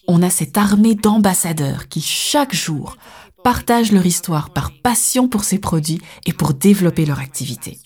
on 0.07 0.21
a 0.21 0.29
cette 0.29 0.57
armée 0.57 0.95
d'ambassadeurs 0.95 1.87
qui 1.87 2.01
chaque 2.01 2.55
jour 2.55 2.97
partagent 3.43 3.91
leur 3.91 4.05
histoire 4.05 4.49
par 4.49 4.71
passion 4.71 5.27
pour 5.27 5.43
ces 5.43 5.59
produits 5.59 6.01
et 6.25 6.33
pour 6.33 6.53
développer 6.53 7.05
leur 7.05 7.19
activité. 7.19 7.79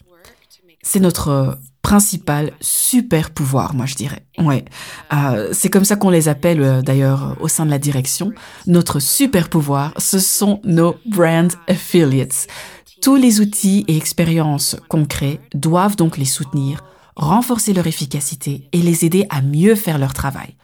C'est 0.84 1.00
notre 1.00 1.58
principal 1.82 2.52
super 2.62 3.32
pouvoir, 3.32 3.74
moi 3.74 3.86
je 3.86 3.96
dirais. 3.96 4.26
Ouais, 4.38 4.66
euh, 5.14 5.50
c'est 5.52 5.70
comme 5.70 5.86
ça 5.86 5.96
qu'on 5.96 6.10
les 6.10 6.30
appelle 6.30 6.62
euh, 6.62 6.82
d'ailleurs 6.82 7.38
au 7.42 7.48
sein 7.48 7.66
de 7.66 7.72
la 7.72 7.80
direction. 7.80 8.32
Notre 8.68 9.00
super 9.00 9.50
pouvoir, 9.50 9.94
ce 9.98 10.20
sont 10.20 10.62
nos 10.64 10.96
brand 11.06 11.52
affiliates. 11.68 12.48
Tous 13.02 13.16
les 13.16 13.40
outils 13.40 13.84
et 13.88 13.98
expériences 13.98 14.76
concrets 14.88 15.40
doivent 15.54 15.96
donc 15.96 16.18
les 16.18 16.26
soutenir, 16.26 16.84
renforcer 17.16 17.74
leur 17.74 17.88
efficacité 17.88 18.70
et 18.72 18.78
les 18.78 19.06
aider 19.06 19.26
à 19.30 19.42
mieux 19.42 19.76
faire 19.76 19.98
leur 19.98 20.14
travail. 20.14 20.56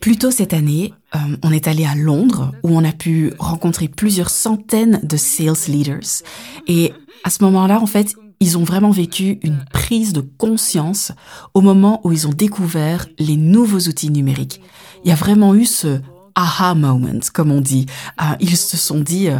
Plus 0.00 0.18
tôt 0.18 0.30
cette 0.30 0.52
année, 0.52 0.92
euh, 1.14 1.18
on 1.42 1.50
est 1.50 1.66
allé 1.66 1.84
à 1.84 1.94
Londres 1.94 2.52
où 2.62 2.76
on 2.76 2.84
a 2.84 2.92
pu 2.92 3.32
rencontrer 3.38 3.88
plusieurs 3.88 4.30
centaines 4.30 5.00
de 5.02 5.16
sales 5.16 5.54
leaders. 5.66 6.22
Et 6.66 6.92
à 7.24 7.30
ce 7.30 7.42
moment-là, 7.44 7.80
en 7.80 7.86
fait, 7.86 8.14
ils 8.40 8.56
ont 8.58 8.64
vraiment 8.64 8.90
vécu 8.90 9.38
une 9.42 9.64
prise 9.72 10.12
de 10.12 10.20
conscience 10.20 11.12
au 11.54 11.60
moment 11.60 12.00
où 12.04 12.12
ils 12.12 12.28
ont 12.28 12.32
découvert 12.32 13.06
les 13.18 13.36
nouveaux 13.36 13.88
outils 13.88 14.10
numériques. 14.10 14.60
Il 15.04 15.08
y 15.08 15.12
a 15.12 15.16
vraiment 15.16 15.54
eu 15.54 15.64
ce 15.64 16.00
aha 16.34 16.74
moment, 16.74 17.20
comme 17.32 17.50
on 17.50 17.60
dit. 17.60 17.86
Euh, 18.20 18.36
ils 18.40 18.56
se 18.56 18.76
sont 18.76 19.00
dit, 19.00 19.28
euh, 19.28 19.38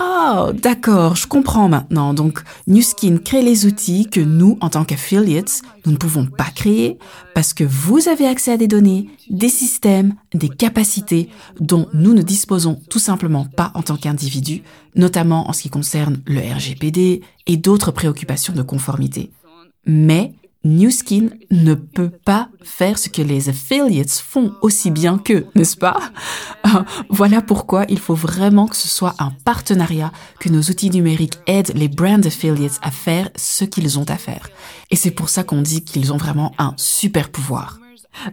Oh, 0.00 0.52
d'accord, 0.54 1.16
je 1.16 1.26
comprends 1.26 1.68
maintenant. 1.68 2.14
Donc, 2.14 2.42
Newskin 2.66 3.18
crée 3.18 3.42
les 3.42 3.66
outils 3.66 4.06
que 4.06 4.20
nous, 4.20 4.56
en 4.62 4.70
tant 4.70 4.84
qu'affiliates, 4.84 5.60
nous 5.84 5.92
ne 5.92 5.98
pouvons 5.98 6.24
pas 6.24 6.50
créer 6.54 6.98
parce 7.34 7.52
que 7.52 7.64
vous 7.64 8.08
avez 8.08 8.26
accès 8.26 8.52
à 8.52 8.56
des 8.56 8.68
données, 8.68 9.10
des 9.28 9.50
systèmes, 9.50 10.14
des 10.32 10.48
capacités 10.48 11.28
dont 11.60 11.88
nous 11.92 12.14
ne 12.14 12.22
disposons 12.22 12.80
tout 12.88 12.98
simplement 12.98 13.44
pas 13.44 13.70
en 13.74 13.82
tant 13.82 13.96
qu'individus, 13.96 14.62
notamment 14.94 15.48
en 15.50 15.52
ce 15.52 15.62
qui 15.62 15.70
concerne 15.70 16.22
le 16.26 16.40
RGPD 16.40 17.20
et 17.46 17.56
d'autres 17.58 17.90
préoccupations 17.90 18.54
de 18.54 18.62
conformité. 18.62 19.30
Mais 19.84 20.32
Newskin 20.64 21.30
ne 21.50 21.74
peut 21.74 22.10
pas 22.10 22.48
faire 22.62 22.98
ce 22.98 23.08
que 23.08 23.22
les 23.22 23.48
affiliates 23.48 24.10
font 24.10 24.54
aussi 24.62 24.90
bien 24.90 25.18
qu'eux, 25.18 25.46
n'est-ce 25.54 25.76
pas? 25.76 25.98
Voilà 27.10 27.42
pourquoi 27.42 27.84
il 27.88 27.98
faut 27.98 28.14
vraiment 28.14 28.66
que 28.66 28.76
ce 28.76 28.88
soit 28.88 29.14
un 29.18 29.32
partenariat, 29.44 30.12
que 30.38 30.48
nos 30.48 30.62
outils 30.62 30.90
numériques 30.90 31.38
aident 31.46 31.72
les 31.74 31.88
brand 31.88 32.24
affiliates 32.24 32.78
à 32.82 32.90
faire 32.90 33.30
ce 33.36 33.64
qu'ils 33.64 33.98
ont 33.98 34.08
à 34.08 34.16
faire. 34.16 34.48
Et 34.90 34.96
c'est 34.96 35.10
pour 35.10 35.28
ça 35.28 35.44
qu'on 35.44 35.62
dit 35.62 35.84
qu'ils 35.84 36.12
ont 36.12 36.16
vraiment 36.16 36.52
un 36.58 36.74
super 36.76 37.30
pouvoir. 37.30 37.78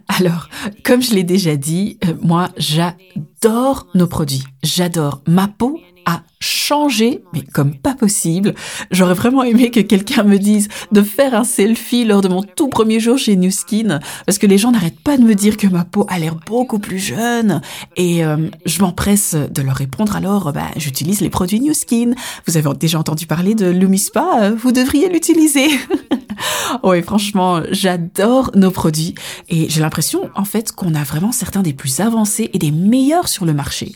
Alors, 0.07 0.49
comme 0.83 1.01
je 1.01 1.13
l'ai 1.13 1.23
déjà 1.23 1.55
dit, 1.55 1.97
euh, 2.05 2.13
moi 2.21 2.49
j'adore 2.57 3.87
nos 3.95 4.07
produits. 4.07 4.43
J'adore 4.61 5.21
ma 5.25 5.47
peau 5.47 5.79
a 6.05 6.21
changé, 6.39 7.23
mais 7.33 7.41
comme 7.41 7.75
pas 7.75 7.95
possible. 7.95 8.53
J'aurais 8.91 9.13
vraiment 9.13 9.43
aimé 9.43 9.71
que 9.71 9.79
quelqu'un 9.81 10.23
me 10.23 10.37
dise 10.37 10.69
de 10.91 11.01
faire 11.01 11.33
un 11.33 11.43
selfie 11.43 12.05
lors 12.05 12.21
de 12.21 12.27
mon 12.27 12.43
tout 12.43 12.69
premier 12.69 12.99
jour 12.99 13.17
chez 13.17 13.35
New 13.35 13.51
Skin, 13.51 13.99
parce 14.25 14.37
que 14.37 14.47
les 14.47 14.57
gens 14.57 14.71
n'arrêtent 14.71 14.99
pas 15.01 15.17
de 15.17 15.23
me 15.23 15.35
dire 15.35 15.57
que 15.57 15.67
ma 15.67 15.83
peau 15.83 16.05
a 16.09 16.17
l'air 16.19 16.35
beaucoup 16.45 16.79
plus 16.79 16.99
jeune, 16.99 17.61
et 17.97 18.23
euh, 18.23 18.49
je 18.65 18.81
m'empresse 18.81 19.35
de 19.35 19.61
leur 19.61 19.75
répondre 19.75 20.15
alors, 20.15 20.53
bah, 20.53 20.67
j'utilise 20.77 21.21
les 21.21 21.29
produits 21.29 21.59
New 21.59 21.73
Skin. 21.73 22.13
Vous 22.47 22.57
avez 22.57 22.69
déjà 22.75 22.99
entendu 22.99 23.25
parler 23.25 23.55
de 23.55 23.67
Lumispa, 23.67 24.39
euh, 24.41 24.55
vous 24.55 24.71
devriez 24.71 25.09
l'utiliser. 25.09 25.67
oui, 26.83 27.01
franchement, 27.01 27.61
j'adore 27.71 28.51
nos 28.55 28.71
produits, 28.71 29.15
et 29.49 29.69
j'ai 29.69 29.81
l'impression, 29.81 30.29
en 30.35 30.45
fait, 30.45 30.71
qu'on 30.71 30.95
a 30.95 31.03
vraiment 31.03 31.31
certains 31.31 31.63
des 31.63 31.73
plus 31.73 31.99
avancés 31.99 32.49
et 32.53 32.59
des 32.59 32.71
meilleurs 32.71 33.27
sur 33.27 33.45
le 33.45 33.53
marché. 33.53 33.91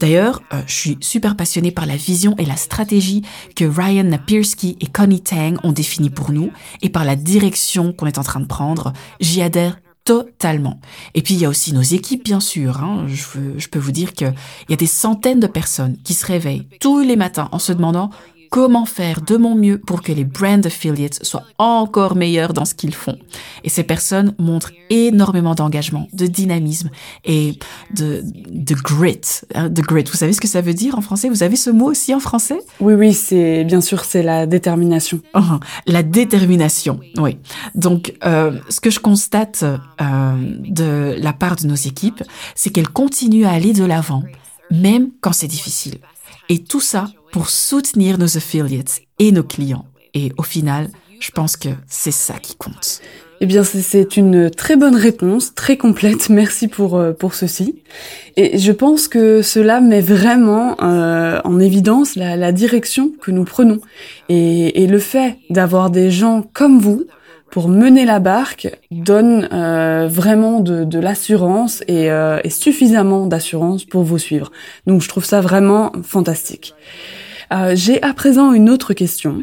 D'ailleurs, 0.00 0.42
euh, 0.52 0.62
je 0.66 0.72
suis 0.72 0.98
super 1.00 1.36
passionnée 1.36 1.72
par 1.72 1.86
la 1.86 1.96
vision 1.96 2.34
et 2.38 2.44
la 2.44 2.56
stratégie 2.56 3.22
que 3.56 3.64
Ryan 3.64 4.04
Napierski 4.04 4.76
et 4.80 4.86
Connie 4.86 5.22
Tang 5.22 5.58
ont 5.64 5.72
définie 5.72 6.10
pour 6.10 6.30
nous 6.30 6.52
et 6.82 6.88
par 6.88 7.04
la 7.04 7.16
direction 7.16 7.92
qu'on 7.92 8.06
est 8.06 8.18
en 8.18 8.22
train 8.22 8.40
de 8.40 8.46
prendre. 8.46 8.92
J'y 9.20 9.42
adhère 9.42 9.78
totalement. 10.04 10.80
Et 11.14 11.22
puis 11.22 11.34
il 11.34 11.40
y 11.40 11.44
a 11.44 11.48
aussi 11.48 11.74
nos 11.74 11.82
équipes, 11.82 12.24
bien 12.24 12.40
sûr. 12.40 12.82
Hein. 12.82 13.06
Je, 13.08 13.58
je 13.58 13.68
peux 13.68 13.78
vous 13.78 13.92
dire 13.92 14.14
qu'il 14.14 14.32
y 14.68 14.72
a 14.72 14.76
des 14.76 14.86
centaines 14.86 15.40
de 15.40 15.46
personnes 15.46 15.96
qui 16.04 16.14
se 16.14 16.24
réveillent 16.24 16.68
tous 16.80 17.00
les 17.00 17.16
matins 17.16 17.48
en 17.52 17.58
se 17.58 17.72
demandant 17.72 18.10
comment 18.50 18.86
faire 18.86 19.20
de 19.20 19.36
mon 19.36 19.54
mieux 19.54 19.78
pour 19.78 20.02
que 20.02 20.12
les 20.12 20.24
brand 20.24 20.64
affiliates 20.64 21.24
soient 21.24 21.44
encore 21.58 22.16
meilleurs 22.16 22.52
dans 22.52 22.64
ce 22.64 22.74
qu'ils 22.74 22.94
font. 22.94 23.18
Et 23.64 23.68
ces 23.68 23.82
personnes 23.82 24.34
montrent 24.38 24.72
énormément 24.90 25.54
d'engagement, 25.54 26.08
de 26.12 26.26
dynamisme 26.26 26.90
et 27.24 27.58
de, 27.94 28.22
de 28.48 28.74
grit. 28.74 29.20
Hein, 29.54 29.68
de 29.68 29.82
grit. 29.82 30.04
Vous 30.10 30.16
savez 30.16 30.32
ce 30.32 30.40
que 30.40 30.48
ça 30.48 30.60
veut 30.60 30.74
dire 30.74 30.96
en 30.96 31.00
français? 31.00 31.28
Vous 31.28 31.42
avez 31.42 31.56
ce 31.56 31.70
mot 31.70 31.90
aussi 31.90 32.14
en 32.14 32.20
français? 32.20 32.58
Oui, 32.80 32.94
oui, 32.94 33.12
c'est 33.12 33.64
bien 33.64 33.80
sûr, 33.80 34.04
c'est 34.04 34.22
la 34.22 34.46
détermination. 34.46 35.20
Oh, 35.34 35.40
la 35.86 36.02
détermination, 36.02 37.00
oui. 37.18 37.38
Donc, 37.74 38.14
euh, 38.24 38.58
ce 38.68 38.80
que 38.80 38.90
je 38.90 39.00
constate 39.00 39.64
euh, 39.64 40.54
de 40.68 41.16
la 41.18 41.32
part 41.32 41.56
de 41.56 41.66
nos 41.66 41.74
équipes, 41.74 42.22
c'est 42.54 42.70
qu'elles 42.70 42.88
continuent 42.88 43.46
à 43.46 43.50
aller 43.50 43.72
de 43.72 43.84
l'avant, 43.84 44.22
même 44.70 45.10
quand 45.20 45.32
c'est 45.32 45.46
difficile. 45.48 45.98
Et 46.48 46.58
tout 46.64 46.80
ça 46.80 47.08
pour 47.32 47.50
soutenir 47.50 48.18
nos 48.18 48.36
affiliates 48.36 49.00
et 49.18 49.32
nos 49.32 49.42
clients. 49.42 49.84
Et 50.14 50.32
au 50.38 50.42
final, 50.42 50.88
je 51.20 51.30
pense 51.30 51.56
que 51.56 51.68
c'est 51.86 52.10
ça 52.10 52.34
qui 52.38 52.56
compte. 52.56 53.00
Eh 53.40 53.46
bien, 53.46 53.62
c'est 53.62 54.16
une 54.16 54.50
très 54.50 54.76
bonne 54.76 54.96
réponse, 54.96 55.54
très 55.54 55.76
complète. 55.76 56.28
Merci 56.30 56.66
pour 56.66 56.96
euh, 56.96 57.12
pour 57.12 57.34
ceci. 57.34 57.82
Et 58.36 58.58
je 58.58 58.72
pense 58.72 59.06
que 59.06 59.42
cela 59.42 59.80
met 59.80 60.00
vraiment 60.00 60.76
euh, 60.82 61.40
en 61.44 61.60
évidence 61.60 62.16
la, 62.16 62.36
la, 62.36 62.50
direction 62.50 63.12
que 63.20 63.30
nous 63.30 63.44
prenons 63.44 63.80
et, 64.28 64.82
et 64.82 64.86
le 64.86 64.98
fait 64.98 65.36
d'avoir 65.50 65.90
des 65.90 66.10
gens 66.10 66.42
comme 66.52 66.80
vous 66.80 67.04
pour 67.50 67.68
mener 67.68 68.04
la 68.04 68.18
barque 68.18 68.78
donne 68.90 69.48
euh, 69.52 70.08
vraiment 70.10 70.60
de, 70.60 70.84
de 70.84 70.98
l'assurance 70.98 71.82
et, 71.88 72.10
euh, 72.10 72.40
et, 72.44 72.50
suffisamment 72.50 73.26
d'assurance 73.26 73.84
pour 73.84 74.02
vous 74.02 74.18
suivre. 74.18 74.50
Donc 74.86 75.02
je 75.02 75.08
trouve 75.08 75.24
ça 75.24 75.40
vraiment 75.40 75.92
fantastique. 76.02 76.74
Euh, 77.52 77.72
J'ai 77.74 78.02
à 78.02 78.12
présent 78.12 78.52
une 78.52 78.68
autre 78.68 78.92
question. 78.92 79.42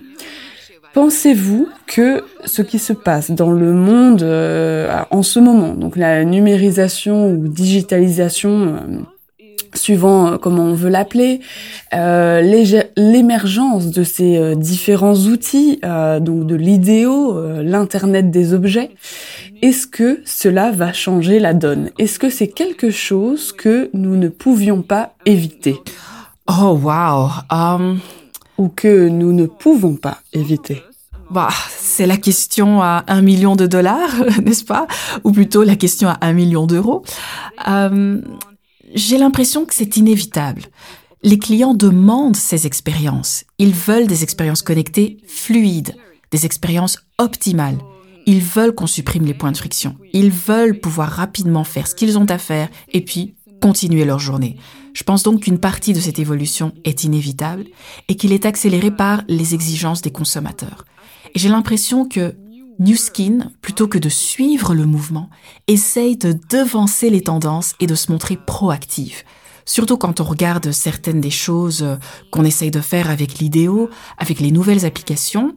Pensez-vous 0.93 1.67
que 1.87 2.23
ce 2.45 2.61
qui 2.61 2.79
se 2.79 2.93
passe 2.93 3.29
dans 3.29 3.51
le 3.51 3.73
monde 3.73 4.23
euh, 4.23 4.89
en 5.11 5.23
ce 5.23 5.39
moment, 5.41 5.73
donc 5.73 5.97
la 5.97 6.23
numérisation 6.23 7.31
ou 7.31 7.49
digitalisation 7.49 8.49
euh, 8.49 8.99
suivant 9.77 10.27
euh, 10.27 10.37
comment 10.37 10.63
on 10.63 10.73
veut 10.73 10.89
l'appeler, 10.89 11.41
euh, 11.93 12.41
l'émergence 12.95 13.87
de 13.87 14.03
ces 14.03 14.37
euh, 14.37 14.55
différents 14.55 15.15
outils, 15.15 15.79
euh, 15.83 16.19
donc 16.19 16.45
de 16.47 16.55
l'idéo, 16.55 17.37
euh, 17.37 17.63
l'internet 17.63 18.31
des 18.31 18.53
objets, 18.53 18.91
est-ce 19.61 19.87
que 19.87 20.21
cela 20.25 20.71
va 20.71 20.93
changer 20.93 21.39
la 21.39 21.53
donne? 21.53 21.91
Est-ce 21.97 22.19
que 22.19 22.29
c'est 22.29 22.47
quelque 22.47 22.91
chose 22.91 23.51
que 23.51 23.89
nous 23.93 24.15
ne 24.15 24.29
pouvions 24.29 24.81
pas 24.81 25.13
éviter? 25.25 25.75
Oh 26.47 26.79
wow 26.81 27.29
um... 27.49 27.99
Ou 28.57 28.69
que 28.69 29.09
nous 29.09 29.33
ne 29.33 29.47
pouvons 29.47 29.95
pas 29.95 30.19
éviter? 30.31 30.81
bah, 31.29 31.49
c'est 31.77 32.05
la 32.05 32.17
question 32.17 32.81
à 32.81 33.03
un 33.07 33.21
million 33.21 33.55
de 33.55 33.65
dollars, 33.65 34.13
n'est-ce 34.43 34.63
pas? 34.63 34.87
Ou 35.23 35.31
plutôt 35.31 35.63
la 35.63 35.75
question 35.75 36.09
à 36.09 36.17
un 36.21 36.33
million 36.33 36.65
d'euros. 36.67 37.03
Euh, 37.67 38.21
j'ai 38.95 39.17
l'impression 39.17 39.65
que 39.65 39.75
c'est 39.75 39.97
inévitable. 39.97 40.63
Les 41.21 41.37
clients 41.37 41.73
demandent 41.73 42.35
ces 42.35 42.65
expériences. 42.65 43.43
Ils 43.59 43.73
veulent 43.73 44.07
des 44.07 44.23
expériences 44.23 44.61
connectées 44.61 45.17
fluides, 45.27 45.95
des 46.31 46.45
expériences 46.45 46.99
optimales. 47.17 47.77
Ils 48.25 48.41
veulent 48.41 48.73
qu'on 48.73 48.87
supprime 48.87 49.25
les 49.25 49.33
points 49.33 49.51
de 49.51 49.57
friction. 49.57 49.95
Ils 50.13 50.31
veulent 50.31 50.79
pouvoir 50.79 51.09
rapidement 51.09 51.63
faire 51.63 51.87
ce 51.87 51.95
qu'ils 51.95 52.17
ont 52.17 52.25
à 52.25 52.37
faire 52.37 52.69
et 52.91 53.01
puis 53.01 53.35
continuer 53.61 54.05
leur 54.05 54.19
journée. 54.19 54.57
Je 54.93 55.03
pense 55.03 55.23
donc 55.23 55.41
qu'une 55.41 55.59
partie 55.59 55.93
de 55.93 55.99
cette 55.99 56.19
évolution 56.19 56.71
est 56.85 57.03
inévitable 57.03 57.65
et 58.07 58.15
qu'il 58.15 58.31
est 58.31 58.45
accéléré 58.45 58.91
par 58.91 59.23
les 59.27 59.53
exigences 59.53 60.01
des 60.01 60.11
consommateurs. 60.11 60.85
Et 61.33 61.39
j'ai 61.39 61.49
l'impression 61.49 62.07
que 62.07 62.35
New 62.79 62.97
Skin, 62.97 63.51
plutôt 63.61 63.87
que 63.87 63.97
de 63.97 64.09
suivre 64.09 64.73
le 64.73 64.85
mouvement, 64.85 65.29
essaye 65.67 66.17
de 66.17 66.37
devancer 66.49 67.09
les 67.09 67.21
tendances 67.21 67.73
et 67.79 67.87
de 67.87 67.95
se 67.95 68.11
montrer 68.11 68.37
proactive. 68.37 69.23
Surtout 69.65 69.97
quand 69.97 70.19
on 70.19 70.25
regarde 70.25 70.71
certaines 70.71 71.21
des 71.21 71.31
choses 71.31 71.97
qu'on 72.31 72.43
essaye 72.43 72.71
de 72.71 72.81
faire 72.81 73.09
avec 73.09 73.39
l'idéo, 73.39 73.89
avec 74.17 74.39
les 74.39 74.51
nouvelles 74.51 74.85
applications. 74.85 75.55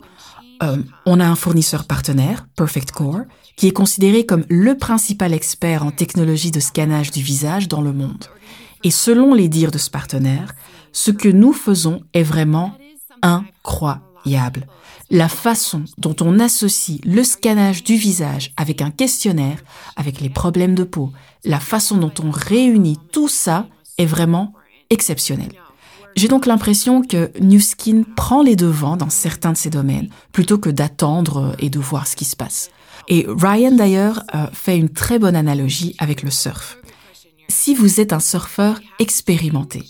Euh, 0.62 0.78
on 1.06 1.20
a 1.20 1.26
un 1.26 1.34
fournisseur 1.34 1.84
partenaire, 1.84 2.46
Perfect 2.56 2.92
Core, 2.92 3.22
qui 3.56 3.68
est 3.68 3.72
considéré 3.72 4.24
comme 4.24 4.44
le 4.48 4.76
principal 4.76 5.34
expert 5.34 5.84
en 5.84 5.90
technologie 5.90 6.50
de 6.50 6.60
scannage 6.60 7.10
du 7.10 7.22
visage 7.22 7.68
dans 7.68 7.82
le 7.82 7.92
monde. 7.92 8.24
Et 8.84 8.90
selon 8.90 9.34
les 9.34 9.48
dires 9.48 9.70
de 9.70 9.78
ce 9.78 9.90
partenaire, 9.90 10.54
ce 10.92 11.10
que 11.10 11.28
nous 11.28 11.52
faisons 11.52 12.00
est 12.14 12.22
vraiment 12.22 12.72
incroyable 13.22 14.66
la 15.10 15.28
façon 15.28 15.84
dont 15.96 16.16
on 16.20 16.38
associe 16.38 17.00
le 17.04 17.24
scannage 17.24 17.82
du 17.82 17.96
visage 17.96 18.52
avec 18.56 18.82
un 18.82 18.90
questionnaire, 18.90 19.62
avec 19.96 20.20
les 20.20 20.28
problèmes 20.28 20.74
de 20.74 20.84
peau, 20.84 21.12
la 21.44 21.60
façon 21.60 21.96
dont 21.96 22.12
on 22.22 22.30
réunit 22.30 22.98
tout 23.12 23.28
ça 23.28 23.66
est 23.96 24.06
vraiment 24.06 24.52
exceptionnelle. 24.90 25.52
J'ai 26.16 26.28
donc 26.28 26.46
l'impression 26.46 27.02
que 27.02 27.30
New 27.40 27.60
Skin 27.60 28.02
prend 28.16 28.42
les 28.42 28.56
devants 28.56 28.96
dans 28.96 29.10
certains 29.10 29.52
de 29.52 29.56
ces 29.56 29.70
domaines, 29.70 30.08
plutôt 30.32 30.58
que 30.58 30.70
d'attendre 30.70 31.54
et 31.58 31.70
de 31.70 31.78
voir 31.78 32.06
ce 32.06 32.16
qui 32.16 32.24
se 32.24 32.36
passe. 32.36 32.70
Et 33.06 33.24
Ryan 33.28 33.72
d'ailleurs 33.72 34.24
euh, 34.34 34.46
fait 34.52 34.76
une 34.76 34.88
très 34.88 35.18
bonne 35.18 35.36
analogie 35.36 35.94
avec 35.98 36.22
le 36.22 36.30
surf. 36.30 36.78
Si 37.48 37.74
vous 37.74 38.00
êtes 38.00 38.12
un 38.12 38.20
surfeur 38.20 38.80
expérimenté, 38.98 39.84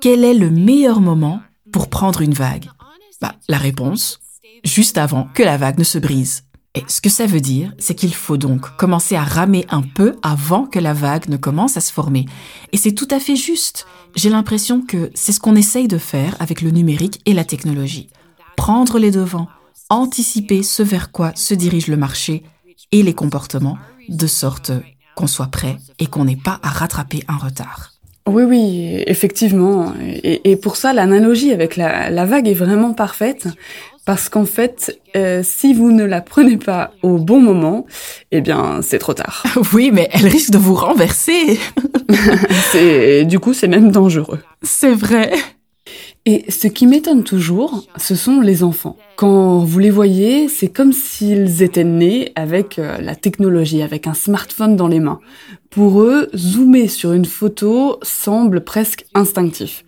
quel 0.00 0.24
est 0.24 0.34
le 0.34 0.50
meilleur 0.50 1.00
moment 1.00 1.40
pour 1.72 1.88
prendre 1.88 2.20
une 2.20 2.34
vague? 2.34 2.68
Bah, 3.20 3.36
La 3.48 3.56
réponse, 3.56 4.18
juste 4.64 4.98
avant 4.98 5.28
que 5.34 5.42
la 5.42 5.56
vague 5.56 5.78
ne 5.78 5.84
se 5.84 5.98
brise. 5.98 6.44
Et 6.74 6.84
ce 6.88 7.02
que 7.02 7.10
ça 7.10 7.26
veut 7.26 7.42
dire, 7.42 7.74
c'est 7.78 7.94
qu'il 7.94 8.14
faut 8.14 8.38
donc 8.38 8.76
commencer 8.76 9.14
à 9.14 9.22
ramer 9.22 9.66
un 9.68 9.82
peu 9.82 10.16
avant 10.22 10.64
que 10.64 10.78
la 10.78 10.94
vague 10.94 11.28
ne 11.28 11.36
commence 11.36 11.76
à 11.76 11.82
se 11.82 11.92
former. 11.92 12.24
Et 12.72 12.78
c'est 12.78 12.92
tout 12.92 13.08
à 13.10 13.20
fait 13.20 13.36
juste. 13.36 13.86
J'ai 14.14 14.30
l'impression 14.30 14.80
que 14.80 15.10
c'est 15.14 15.32
ce 15.32 15.40
qu'on 15.40 15.54
essaye 15.54 15.86
de 15.86 15.98
faire 15.98 16.34
avec 16.40 16.62
le 16.62 16.70
numérique 16.70 17.20
et 17.26 17.34
la 17.34 17.44
technologie. 17.44 18.08
Prendre 18.56 18.98
les 18.98 19.10
devants, 19.10 19.48
anticiper 19.90 20.62
ce 20.62 20.82
vers 20.82 21.12
quoi 21.12 21.32
se 21.34 21.52
dirige 21.52 21.88
le 21.88 21.98
marché 21.98 22.42
et 22.90 23.02
les 23.02 23.14
comportements, 23.14 23.78
de 24.08 24.26
sorte 24.26 24.72
qu'on 25.14 25.26
soit 25.26 25.48
prêt 25.48 25.76
et 25.98 26.06
qu'on 26.06 26.24
n'ait 26.24 26.36
pas 26.36 26.58
à 26.62 26.70
rattraper 26.70 27.22
un 27.28 27.36
retard. 27.36 27.92
Oui, 28.28 28.44
oui, 28.44 29.02
effectivement. 29.06 29.92
Et, 30.00 30.56
pour 30.56 30.76
ça, 30.76 30.92
l'analogie 30.92 31.52
avec 31.52 31.76
la, 31.76 32.24
vague 32.24 32.46
est 32.46 32.54
vraiment 32.54 32.92
parfaite. 32.92 33.48
Parce 34.04 34.28
qu'en 34.28 34.44
fait, 34.44 34.98
euh, 35.14 35.42
si 35.44 35.74
vous 35.74 35.92
ne 35.92 36.04
la 36.04 36.20
prenez 36.20 36.56
pas 36.56 36.92
au 37.02 37.18
bon 37.18 37.40
moment, 37.40 37.86
eh 38.32 38.40
bien, 38.40 38.80
c'est 38.82 38.98
trop 38.98 39.14
tard. 39.14 39.44
Oui, 39.72 39.90
mais 39.92 40.08
elle 40.12 40.26
risque 40.26 40.50
de 40.50 40.58
vous 40.58 40.74
renverser. 40.74 41.58
du 43.24 43.38
coup, 43.38 43.54
c'est 43.54 43.68
même 43.68 43.92
dangereux. 43.92 44.40
C'est 44.62 44.92
vrai. 44.92 45.32
Et 46.24 46.44
ce 46.50 46.68
qui 46.68 46.86
m'étonne 46.86 47.24
toujours, 47.24 47.84
ce 47.96 48.14
sont 48.14 48.40
les 48.40 48.62
enfants. 48.62 48.96
Quand 49.16 49.58
vous 49.58 49.78
les 49.80 49.90
voyez, 49.90 50.48
c'est 50.48 50.68
comme 50.68 50.92
s'ils 50.92 51.62
étaient 51.62 51.82
nés 51.82 52.32
avec 52.36 52.78
euh, 52.78 52.98
la 53.00 53.16
technologie, 53.16 53.82
avec 53.82 54.06
un 54.06 54.14
smartphone 54.14 54.76
dans 54.76 54.86
les 54.86 55.00
mains. 55.00 55.18
Pour 55.70 56.02
eux, 56.02 56.30
zoomer 56.36 56.88
sur 56.88 57.12
une 57.12 57.24
photo 57.24 57.98
semble 58.02 58.62
presque 58.62 59.04
instinctif. 59.14 59.84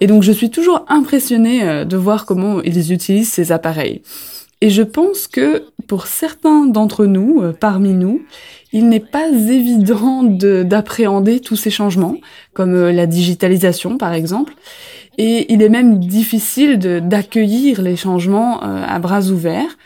Et 0.00 0.06
donc 0.06 0.22
je 0.22 0.32
suis 0.32 0.50
toujours 0.50 0.84
impressionnée 0.88 1.62
euh, 1.62 1.84
de 1.84 1.96
voir 1.96 2.26
comment 2.26 2.62
ils 2.62 2.92
utilisent 2.92 3.32
ces 3.32 3.52
appareils. 3.52 4.02
Et 4.62 4.68
je 4.68 4.82
pense 4.82 5.26
que 5.26 5.64
pour 5.86 6.06
certains 6.06 6.66
d'entre 6.66 7.06
nous, 7.06 7.40
euh, 7.40 7.52
parmi 7.52 7.94
nous, 7.94 8.22
il 8.72 8.88
n'est 8.88 9.00
pas 9.00 9.28
évident 9.28 10.22
d'appréhender 10.22 11.40
tous 11.40 11.56
ces 11.56 11.70
changements, 11.70 12.16
comme 12.52 12.88
la 12.88 13.06
digitalisation 13.06 13.98
par 13.98 14.12
exemple. 14.12 14.54
Et 15.18 15.52
il 15.52 15.62
est 15.62 15.68
même 15.68 15.98
difficile 15.98 16.78
d'accueillir 16.78 17.82
les 17.82 17.96
changements 17.96 18.62
euh, 18.62 18.82
à 18.86 18.98
bras 18.98 19.28
ouverts 19.28 19.76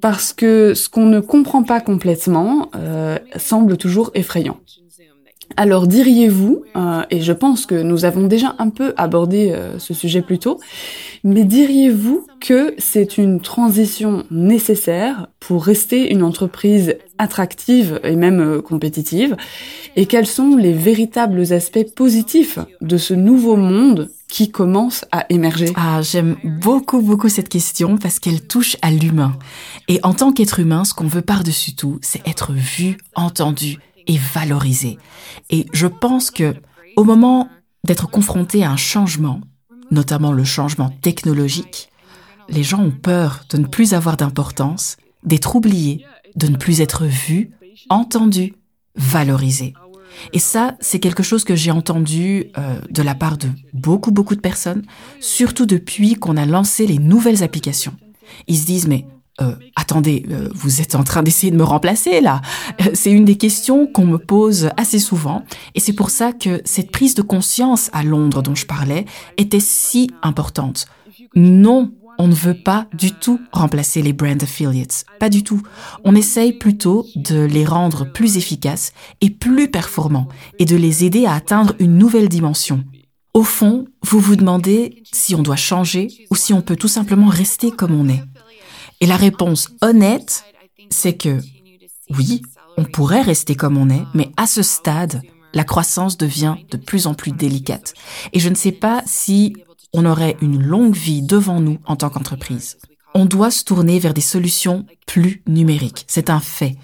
parce 0.00 0.32
que 0.32 0.72
ce 0.74 0.88
qu'on 0.88 1.06
ne 1.06 1.20
comprend 1.20 1.62
pas 1.62 1.80
complètement 1.80 2.70
euh, 2.74 3.18
semble 3.36 3.76
toujours 3.76 4.10
effrayant. 4.14 4.58
Alors 5.56 5.86
diriez-vous, 5.86 6.64
euh, 6.76 7.02
et 7.10 7.20
je 7.20 7.32
pense 7.32 7.66
que 7.66 7.74
nous 7.74 8.04
avons 8.04 8.26
déjà 8.26 8.54
un 8.58 8.70
peu 8.70 8.94
abordé 8.96 9.54
ce 9.78 9.94
sujet 9.94 10.22
plus 10.22 10.38
tôt, 10.38 10.58
mais 11.22 11.44
diriez-vous 11.44 12.26
que 12.40 12.74
c'est 12.78 13.18
une 13.18 13.40
transition 13.40 14.24
nécessaire 14.30 15.26
pour 15.38 15.64
rester 15.64 16.12
une 16.12 16.22
entreprise 16.22 16.96
attractive 17.18 18.00
et 18.04 18.16
même 18.16 18.62
compétitive? 18.62 19.36
Et 19.96 20.06
quels 20.06 20.26
sont 20.26 20.56
les 20.56 20.72
véritables 20.72 21.52
aspects 21.52 21.94
positifs 21.94 22.58
de 22.80 22.96
ce 22.96 23.12
nouveau 23.12 23.56
monde 23.56 24.10
qui 24.28 24.50
commence 24.50 25.04
à 25.12 25.26
émerger? 25.28 25.72
Ah, 25.76 26.00
j'aime 26.02 26.36
beaucoup, 26.44 27.02
beaucoup 27.02 27.28
cette 27.28 27.48
question 27.48 27.98
parce 27.98 28.18
qu'elle 28.18 28.40
touche 28.40 28.76
à 28.80 28.90
l'humain. 28.90 29.36
Et 29.88 30.00
en 30.02 30.14
tant 30.14 30.32
qu'être 30.32 30.60
humain, 30.60 30.84
ce 30.84 30.94
qu'on 30.94 31.08
veut 31.08 31.22
par-dessus 31.22 31.74
tout, 31.74 31.98
c'est 32.00 32.26
être 32.26 32.52
vu, 32.52 32.96
entendu 33.14 33.78
et 34.10 34.18
valorisé. 34.34 34.98
Et 35.50 35.66
je 35.72 35.86
pense 35.86 36.32
que 36.32 36.56
au 36.96 37.04
moment 37.04 37.48
d'être 37.84 38.10
confronté 38.10 38.64
à 38.64 38.72
un 38.72 38.76
changement, 38.76 39.40
notamment 39.92 40.32
le 40.32 40.42
changement 40.42 40.90
technologique, 40.90 41.90
les 42.48 42.64
gens 42.64 42.82
ont 42.82 42.90
peur 42.90 43.44
de 43.50 43.58
ne 43.58 43.66
plus 43.66 43.94
avoir 43.94 44.16
d'importance, 44.16 44.96
d'être 45.22 45.54
oubliés, 45.54 46.04
de 46.34 46.48
ne 46.48 46.56
plus 46.56 46.80
être 46.80 47.04
vus, 47.04 47.52
entendus, 47.88 48.54
valorisés. 48.96 49.74
Et 50.32 50.40
ça, 50.40 50.76
c'est 50.80 50.98
quelque 50.98 51.22
chose 51.22 51.44
que 51.44 51.54
j'ai 51.54 51.70
entendu 51.70 52.46
euh, 52.58 52.80
de 52.90 53.02
la 53.02 53.14
part 53.14 53.38
de 53.38 53.48
beaucoup, 53.72 54.10
beaucoup 54.10 54.34
de 54.34 54.40
personnes, 54.40 54.82
surtout 55.20 55.66
depuis 55.66 56.14
qu'on 56.14 56.36
a 56.36 56.46
lancé 56.46 56.84
les 56.84 56.98
nouvelles 56.98 57.44
applications. 57.44 57.94
Ils 58.48 58.58
se 58.58 58.66
disent, 58.66 58.88
mais 58.88 59.06
euh, 59.40 59.54
attendez, 59.76 60.26
euh, 60.30 60.48
vous 60.54 60.80
êtes 60.80 60.94
en 60.94 61.04
train 61.04 61.22
d'essayer 61.22 61.50
de 61.50 61.56
me 61.56 61.64
remplacer 61.64 62.20
là 62.20 62.40
C'est 62.94 63.10
une 63.10 63.24
des 63.24 63.36
questions 63.36 63.86
qu'on 63.86 64.06
me 64.06 64.18
pose 64.18 64.70
assez 64.76 64.98
souvent, 64.98 65.44
et 65.74 65.80
c'est 65.80 65.92
pour 65.92 66.10
ça 66.10 66.32
que 66.32 66.60
cette 66.64 66.90
prise 66.90 67.14
de 67.14 67.22
conscience 67.22 67.90
à 67.92 68.02
Londres 68.02 68.42
dont 68.42 68.54
je 68.54 68.66
parlais 68.66 69.04
était 69.36 69.60
si 69.60 70.10
importante. 70.22 70.86
Non, 71.34 71.92
on 72.18 72.28
ne 72.28 72.34
veut 72.34 72.54
pas 72.54 72.86
du 72.92 73.12
tout 73.12 73.40
remplacer 73.50 74.02
les 74.02 74.12
brand 74.12 74.42
affiliates. 74.42 75.06
Pas 75.18 75.30
du 75.30 75.42
tout. 75.42 75.62
On 76.04 76.14
essaye 76.14 76.52
plutôt 76.52 77.06
de 77.16 77.40
les 77.40 77.64
rendre 77.64 78.04
plus 78.04 78.36
efficaces 78.36 78.92
et 79.22 79.30
plus 79.30 79.70
performants 79.70 80.28
et 80.58 80.66
de 80.66 80.76
les 80.76 81.04
aider 81.04 81.24
à 81.24 81.32
atteindre 81.32 81.74
une 81.78 81.96
nouvelle 81.96 82.28
dimension. 82.28 82.84
Au 83.32 83.42
fond, 83.42 83.86
vous 84.02 84.18
vous 84.18 84.36
demandez 84.36 85.02
si 85.12 85.34
on 85.34 85.42
doit 85.42 85.56
changer 85.56 86.08
ou 86.30 86.36
si 86.36 86.52
on 86.52 86.62
peut 86.62 86.76
tout 86.76 86.88
simplement 86.88 87.28
rester 87.28 87.70
comme 87.70 87.94
on 87.94 88.08
est. 88.08 88.22
Et 89.00 89.06
la 89.06 89.16
réponse 89.16 89.68
honnête, 89.80 90.44
c'est 90.90 91.16
que 91.16 91.40
oui, 92.10 92.42
on 92.76 92.84
pourrait 92.84 93.22
rester 93.22 93.54
comme 93.54 93.78
on 93.78 93.88
est, 93.88 94.04
mais 94.14 94.30
à 94.36 94.46
ce 94.46 94.62
stade, 94.62 95.22
la 95.54 95.64
croissance 95.64 96.16
devient 96.16 96.56
de 96.70 96.76
plus 96.76 97.06
en 97.06 97.14
plus 97.14 97.32
délicate. 97.32 97.94
Et 98.32 98.40
je 98.40 98.48
ne 98.48 98.54
sais 98.54 98.72
pas 98.72 99.02
si 99.06 99.56
on 99.92 100.04
aurait 100.04 100.36
une 100.40 100.62
longue 100.62 100.94
vie 100.94 101.22
devant 101.22 101.60
nous 101.60 101.78
en 101.86 101.96
tant 101.96 102.10
qu'entreprise. 102.10 102.78
On 103.14 103.24
doit 103.24 103.50
se 103.50 103.64
tourner 103.64 103.98
vers 103.98 104.14
des 104.14 104.20
solutions 104.20 104.86
plus 105.06 105.42
numériques. 105.48 106.04
C'est 106.06 106.30
un 106.30 106.40
fait. 106.40 106.76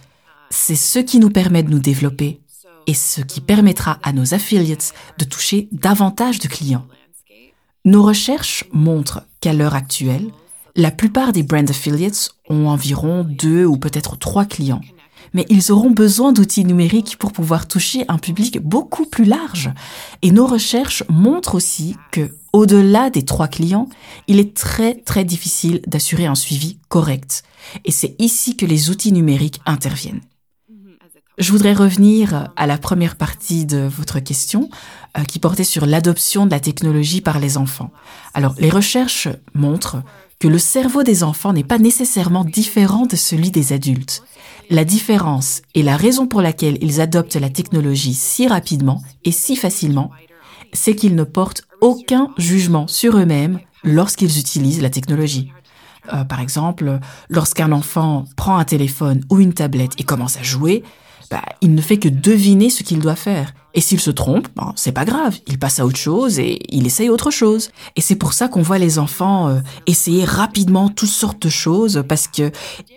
C'est 0.50 0.74
ce 0.74 0.98
qui 0.98 1.18
nous 1.18 1.30
permet 1.30 1.62
de 1.62 1.70
nous 1.70 1.78
développer 1.78 2.40
et 2.86 2.94
ce 2.94 3.20
qui 3.20 3.40
permettra 3.40 3.98
à 4.02 4.12
nos 4.12 4.34
affiliates 4.34 4.94
de 5.18 5.24
toucher 5.24 5.68
davantage 5.70 6.38
de 6.38 6.48
clients. 6.48 6.86
Nos 7.84 8.02
recherches 8.02 8.64
montrent 8.72 9.22
qu'à 9.40 9.52
l'heure 9.52 9.74
actuelle, 9.74 10.30
la 10.76 10.90
plupart 10.90 11.32
des 11.32 11.42
brand 11.42 11.68
affiliates 11.68 12.30
ont 12.48 12.68
environ 12.68 13.24
deux 13.24 13.64
ou 13.64 13.78
peut-être 13.78 14.16
trois 14.16 14.44
clients. 14.44 14.82
Mais 15.32 15.46
ils 15.48 15.72
auront 15.72 15.90
besoin 15.90 16.32
d'outils 16.32 16.64
numériques 16.64 17.16
pour 17.18 17.32
pouvoir 17.32 17.66
toucher 17.66 18.04
un 18.08 18.18
public 18.18 18.60
beaucoup 18.60 19.06
plus 19.06 19.24
large. 19.24 19.70
Et 20.22 20.30
nos 20.30 20.46
recherches 20.46 21.02
montrent 21.08 21.56
aussi 21.56 21.96
que 22.12 22.36
au-delà 22.52 23.10
des 23.10 23.24
trois 23.24 23.48
clients, 23.48 23.88
il 24.28 24.38
est 24.38 24.56
très 24.56 24.94
très 24.94 25.24
difficile 25.24 25.82
d'assurer 25.86 26.26
un 26.26 26.34
suivi 26.34 26.78
correct. 26.88 27.42
Et 27.84 27.90
c'est 27.90 28.14
ici 28.18 28.56
que 28.56 28.66
les 28.66 28.88
outils 28.88 29.12
numériques 29.12 29.60
interviennent. 29.66 30.22
Je 31.38 31.52
voudrais 31.52 31.74
revenir 31.74 32.48
à 32.56 32.66
la 32.66 32.78
première 32.78 33.16
partie 33.16 33.66
de 33.66 33.78
votre 33.78 34.20
question 34.20 34.70
euh, 35.18 35.24
qui 35.24 35.38
portait 35.38 35.64
sur 35.64 35.84
l'adoption 35.84 36.46
de 36.46 36.50
la 36.50 36.60
technologie 36.60 37.20
par 37.20 37.40
les 37.40 37.58
enfants. 37.58 37.90
Alors, 38.32 38.54
les 38.58 38.70
recherches 38.70 39.28
montrent 39.52 40.02
que 40.38 40.48
le 40.48 40.58
cerveau 40.58 41.02
des 41.02 41.22
enfants 41.22 41.52
n'est 41.52 41.64
pas 41.64 41.78
nécessairement 41.78 42.44
différent 42.44 43.06
de 43.06 43.16
celui 43.16 43.50
des 43.50 43.72
adultes. 43.72 44.22
La 44.68 44.84
différence 44.84 45.62
et 45.74 45.82
la 45.82 45.96
raison 45.96 46.26
pour 46.26 46.42
laquelle 46.42 46.78
ils 46.80 47.00
adoptent 47.00 47.36
la 47.36 47.50
technologie 47.50 48.14
si 48.14 48.48
rapidement 48.48 49.02
et 49.24 49.32
si 49.32 49.56
facilement 49.56 50.10
c'est 50.72 50.94
qu'ils 50.94 51.14
ne 51.14 51.24
portent 51.24 51.62
aucun 51.80 52.30
jugement 52.36 52.86
sur 52.86 53.16
eux-mêmes 53.16 53.60
lorsqu'ils 53.84 54.38
utilisent 54.38 54.82
la 54.82 54.90
technologie. 54.90 55.52
Euh, 56.12 56.24
par 56.24 56.40
exemple, 56.40 56.98
lorsqu'un 57.28 57.72
enfant 57.72 58.24
prend 58.36 58.58
un 58.58 58.64
téléphone 58.64 59.22
ou 59.30 59.40
une 59.40 59.54
tablette 59.54 59.92
et 59.98 60.04
commence 60.04 60.36
à 60.36 60.42
jouer, 60.42 60.82
bah, 61.30 61.42
il 61.60 61.74
ne 61.74 61.80
fait 61.80 61.98
que 61.98 62.08
deviner 62.08 62.70
ce 62.70 62.82
qu'il 62.82 62.98
doit 62.98 63.16
faire. 63.16 63.52
Et 63.74 63.80
s'il 63.82 64.00
se 64.00 64.10
trompe, 64.10 64.48
ben, 64.56 64.72
c'est 64.74 64.92
pas 64.92 65.04
grave, 65.04 65.38
il 65.46 65.58
passe 65.58 65.80
à 65.80 65.86
autre 65.86 65.98
chose 65.98 66.38
et 66.38 66.60
il 66.70 66.86
essaye 66.86 67.10
autre 67.10 67.30
chose. 67.30 67.70
Et 67.94 68.00
c'est 68.00 68.16
pour 68.16 68.32
ça 68.32 68.48
qu'on 68.48 68.62
voit 68.62 68.78
les 68.78 68.98
enfants 68.98 69.48
euh, 69.48 69.58
essayer 69.86 70.24
rapidement 70.24 70.88
toutes 70.88 71.10
sortes 71.10 71.42
de 71.42 71.50
choses 71.50 72.02
parce 72.08 72.26
que 72.26 72.50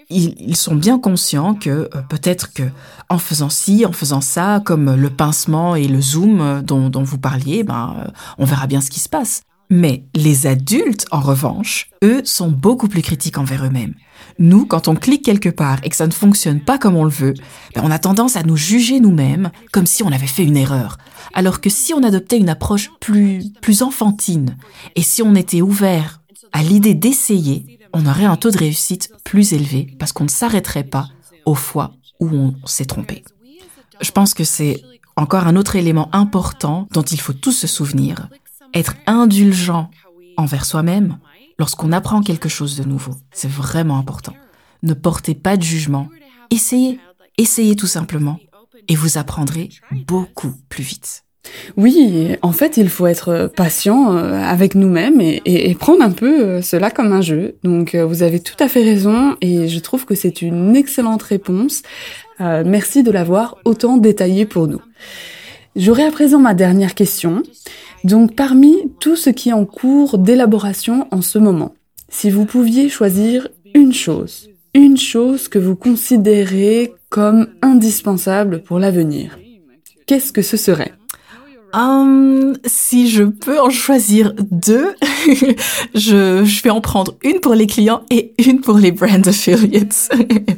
ils, 0.09 0.55
sont 0.55 0.75
bien 0.75 0.97
conscients 0.97 1.53
que 1.53 1.69
euh, 1.69 2.01
peut-être 2.07 2.53
que 2.53 2.63
en 3.09 3.17
faisant 3.17 3.49
ci, 3.49 3.85
en 3.85 3.91
faisant 3.91 4.21
ça, 4.21 4.61
comme 4.63 4.95
le 4.95 5.09
pincement 5.09 5.75
et 5.75 5.87
le 5.87 5.99
zoom 5.99 6.39
euh, 6.39 6.61
dont, 6.61 6.89
dont 6.89 7.03
vous 7.03 7.17
parliez, 7.17 7.63
ben 7.63 8.11
on 8.37 8.45
verra 8.45 8.65
bien 8.65 8.79
ce 8.79 8.89
qui 8.89 9.01
se 9.01 9.09
passe. 9.09 9.41
Mais 9.69 10.05
les 10.15 10.47
adultes, 10.47 11.05
en 11.11 11.19
revanche, 11.19 11.89
eux, 12.03 12.21
sont 12.23 12.49
beaucoup 12.49 12.87
plus 12.87 13.03
critiques 13.03 13.37
envers 13.37 13.65
eux-mêmes. 13.65 13.93
Nous, 14.39 14.65
quand 14.65 14.87
on 14.87 14.95
clique 14.95 15.25
quelque 15.25 15.49
part 15.49 15.79
et 15.83 15.89
que 15.89 15.95
ça 15.97 16.07
ne 16.07 16.13
fonctionne 16.13 16.61
pas 16.61 16.77
comme 16.77 16.95
on 16.95 17.03
le 17.03 17.09
veut, 17.09 17.33
ben, 17.75 17.81
on 17.83 17.91
a 17.91 17.99
tendance 17.99 18.37
à 18.37 18.43
nous 18.43 18.55
juger 18.55 19.01
nous-mêmes 19.01 19.51
comme 19.73 19.85
si 19.85 20.01
on 20.01 20.11
avait 20.11 20.27
fait 20.27 20.45
une 20.45 20.55
erreur. 20.55 20.97
Alors 21.33 21.59
que 21.59 21.69
si 21.69 21.93
on 21.93 22.03
adoptait 22.03 22.37
une 22.37 22.49
approche 22.49 22.89
plus, 23.01 23.43
plus 23.61 23.81
enfantine 23.81 24.57
et 24.95 25.01
si 25.01 25.21
on 25.21 25.35
était 25.35 25.61
ouvert 25.61 26.21
à 26.53 26.63
l'idée 26.63 26.95
d'essayer, 26.95 27.79
on 27.93 28.05
aurait 28.05 28.25
un 28.25 28.37
taux 28.37 28.49
de 28.49 28.57
réussite 28.57 29.11
plus 29.25 29.51
élevé 29.53 29.93
parce 29.99 30.13
qu'on 30.13 30.23
ne 30.23 30.29
s'arrêterait 30.29 30.85
pas 30.85 31.09
aux 31.45 31.55
fois 31.55 31.93
où 32.21 32.29
on 32.29 32.55
s'est 32.65 32.85
trompé. 32.85 33.23
Je 34.01 34.11
pense 34.11 34.33
que 34.33 34.45
c'est 34.45 34.81
encore 35.17 35.47
un 35.47 35.57
autre 35.57 35.75
élément 35.75 36.09
important 36.13 36.87
dont 36.93 37.01
il 37.01 37.19
faut 37.19 37.33
tous 37.33 37.51
se 37.51 37.67
souvenir 37.67 38.29
être 38.73 38.95
indulgent 39.05 39.89
envers 40.37 40.63
soi-même 40.63 41.17
lorsqu'on 41.59 41.91
apprend 41.91 42.21
quelque 42.21 42.49
chose 42.49 42.77
de 42.77 42.83
nouveau. 42.83 43.13
C'est 43.31 43.51
vraiment 43.51 43.99
important. 43.99 44.33
Ne 44.81 44.93
portez 44.93 45.35
pas 45.35 45.57
de 45.57 45.63
jugement. 45.63 46.07
Essayez. 46.49 46.99
Essayez 47.37 47.75
tout 47.75 47.87
simplement. 47.87 48.39
Et 48.87 48.95
vous 48.95 49.17
apprendrez 49.17 49.69
beaucoup 50.07 50.53
plus 50.69 50.83
vite. 50.83 51.23
Oui, 51.77 52.35
en 52.41 52.51
fait, 52.51 52.77
il 52.77 52.89
faut 52.89 53.07
être 53.07 53.51
patient 53.55 54.13
euh, 54.13 54.41
avec 54.41 54.75
nous-mêmes 54.75 55.21
et, 55.21 55.75
prendre 55.75 56.03
un 56.03 56.11
peu 56.11 56.41
euh, 56.41 56.61
cela 56.61 56.91
comme 56.91 57.13
un 57.13 57.21
jeu. 57.21 57.55
Donc, 57.63 57.95
euh, 57.95 58.05
vous 58.05 58.23
avez 58.23 58.39
tout 58.39 58.55
à 58.59 58.67
fait 58.67 58.83
raison 58.83 59.35
et 59.41 59.67
je 59.67 59.79
trouve 59.79 60.05
que 60.05 60.15
c'est 60.15 60.41
une 60.41 60.75
excellente 60.75 61.23
réponse. 61.23 61.83
merci 62.39 63.03
de 63.03 63.11
l'avoir 63.11 63.57
autant 63.65 63.97
détaillé 63.97 64.45
pour 64.45 64.67
nous. 64.67 64.81
J'aurai 65.75 66.03
à 66.03 66.11
présent 66.11 66.39
ma 66.39 66.53
dernière 66.53 66.95
question. 66.95 67.43
Donc 68.03 68.35
parmi 68.35 68.75
tout 68.99 69.15
ce 69.15 69.29
qui 69.29 69.49
est 69.49 69.53
en 69.53 69.65
cours 69.65 70.17
d'élaboration 70.17 71.07
en 71.11 71.21
ce 71.21 71.37
moment, 71.37 71.73
si 72.09 72.29
vous 72.29 72.45
pouviez 72.45 72.89
choisir 72.89 73.49
une 73.73 73.93
chose, 73.93 74.49
une 74.73 74.97
chose 74.97 75.47
que 75.47 75.59
vous 75.59 75.75
considérez 75.75 76.93
comme 77.09 77.47
indispensable 77.61 78.63
pour 78.63 78.79
l'avenir, 78.79 79.37
qu'est-ce 80.05 80.31
que 80.31 80.41
ce 80.41 80.57
serait? 80.57 80.93
Um, 81.73 82.55
si 82.65 83.09
je 83.09 83.23
peux 83.23 83.59
en 83.59 83.69
choisir 83.69 84.33
deux, 84.51 84.95
je, 85.95 86.43
je 86.43 86.63
vais 86.63 86.69
en 86.69 86.81
prendre 86.81 87.15
une 87.23 87.39
pour 87.39 87.53
les 87.53 87.67
clients 87.67 88.01
et 88.09 88.33
une 88.43 88.61
pour 88.61 88.77
les 88.77 88.91
brand 88.91 89.27
affiliates. 89.27 90.09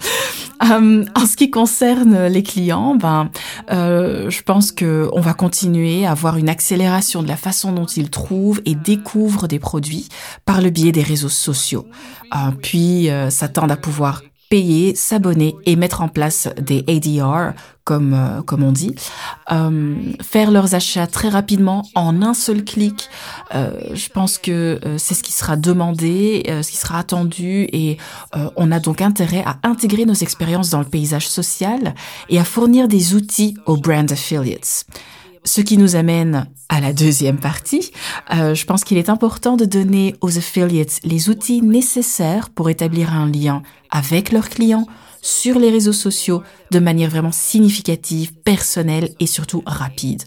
um, 0.61 1.05
en 1.15 1.25
ce 1.25 1.35
qui 1.35 1.51
concerne 1.51 2.27
les 2.27 2.43
clients, 2.43 2.95
ben, 2.95 3.29
euh, 3.71 4.29
je 4.29 4.41
pense 4.43 4.71
que 4.71 5.09
on 5.13 5.19
va 5.19 5.33
continuer 5.33 6.05
à 6.05 6.11
avoir 6.11 6.37
une 6.37 6.49
accélération 6.49 7.23
de 7.23 7.27
la 7.27 7.37
façon 7.37 7.73
dont 7.73 7.85
ils 7.85 8.09
trouvent 8.09 8.61
et 8.65 8.75
découvrent 8.75 9.47
des 9.47 9.59
produits 9.59 10.07
par 10.45 10.61
le 10.61 10.69
biais 10.69 10.93
des 10.93 11.03
réseaux 11.03 11.29
sociaux. 11.29 11.85
Uh, 12.33 12.51
puis 12.61 13.09
euh, 13.09 13.29
s'attendent 13.29 13.71
à 13.71 13.77
pouvoir 13.77 14.21
payer, 14.51 14.95
s'abonner 14.95 15.55
et 15.65 15.77
mettre 15.77 16.01
en 16.01 16.09
place 16.09 16.49
des 16.61 16.83
ADR, 16.89 17.53
comme, 17.85 18.13
euh, 18.13 18.41
comme 18.41 18.63
on 18.63 18.73
dit, 18.73 18.93
euh, 19.49 19.95
faire 20.21 20.51
leurs 20.51 20.75
achats 20.75 21.07
très 21.07 21.29
rapidement 21.29 21.87
en 21.95 22.21
un 22.21 22.33
seul 22.33 22.65
clic. 22.65 23.07
Euh, 23.55 23.71
je 23.93 24.09
pense 24.09 24.37
que 24.37 24.77
euh, 24.85 24.97
c'est 24.97 25.13
ce 25.13 25.23
qui 25.23 25.31
sera 25.31 25.55
demandé, 25.55 26.43
ce 26.61 26.69
qui 26.69 26.75
sera 26.75 26.99
attendu 26.99 27.69
et 27.71 27.97
on 28.57 28.71
a 28.71 28.79
donc 28.79 29.01
intérêt 29.01 29.43
à 29.45 29.57
intégrer 29.63 30.05
nos 30.05 30.13
expériences 30.13 30.69
dans 30.69 30.79
le 30.79 30.85
paysage 30.85 31.29
social 31.29 31.95
et 32.27 32.37
à 32.37 32.43
fournir 32.43 32.89
des 32.89 33.15
outils 33.15 33.55
aux 33.65 33.77
brand 33.77 34.11
affiliates. 34.11 34.85
Ce 35.43 35.61
qui 35.61 35.77
nous 35.77 35.95
amène 35.95 36.47
à 36.69 36.79
la 36.79 36.93
deuxième 36.93 37.37
partie. 37.39 37.91
Euh, 38.33 38.55
je 38.55 38.65
pense 38.65 38.83
qu'il 38.83 38.97
est 38.97 39.09
important 39.09 39.57
de 39.57 39.65
donner 39.65 40.15
aux 40.21 40.37
affiliates 40.37 40.99
les 41.03 41.29
outils 41.29 41.61
nécessaires 41.61 42.49
pour 42.49 42.69
établir 42.69 43.13
un 43.13 43.29
lien 43.29 43.61
avec 43.89 44.31
leurs 44.31 44.49
clients 44.49 44.87
sur 45.21 45.59
les 45.59 45.69
réseaux 45.69 45.93
sociaux 45.93 46.43
de 46.71 46.79
manière 46.79 47.09
vraiment 47.09 47.31
significative, 47.31 48.33
personnelle 48.33 49.09
et 49.19 49.27
surtout 49.27 49.63
rapide. 49.65 50.23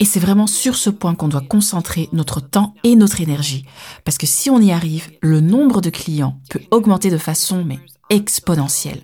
Et 0.00 0.04
c'est 0.04 0.20
vraiment 0.20 0.46
sur 0.46 0.76
ce 0.76 0.90
point 0.90 1.14
qu'on 1.14 1.28
doit 1.28 1.40
concentrer 1.40 2.08
notre 2.12 2.40
temps 2.40 2.74
et 2.84 2.94
notre 2.94 3.20
énergie. 3.20 3.64
Parce 4.04 4.18
que 4.18 4.26
si 4.26 4.50
on 4.50 4.60
y 4.60 4.70
arrive, 4.70 5.10
le 5.22 5.40
nombre 5.40 5.80
de 5.80 5.90
clients 5.90 6.38
peut 6.50 6.60
augmenter 6.70 7.10
de 7.10 7.18
façon 7.18 7.64
mais 7.64 7.78
exponentielle. 8.10 9.02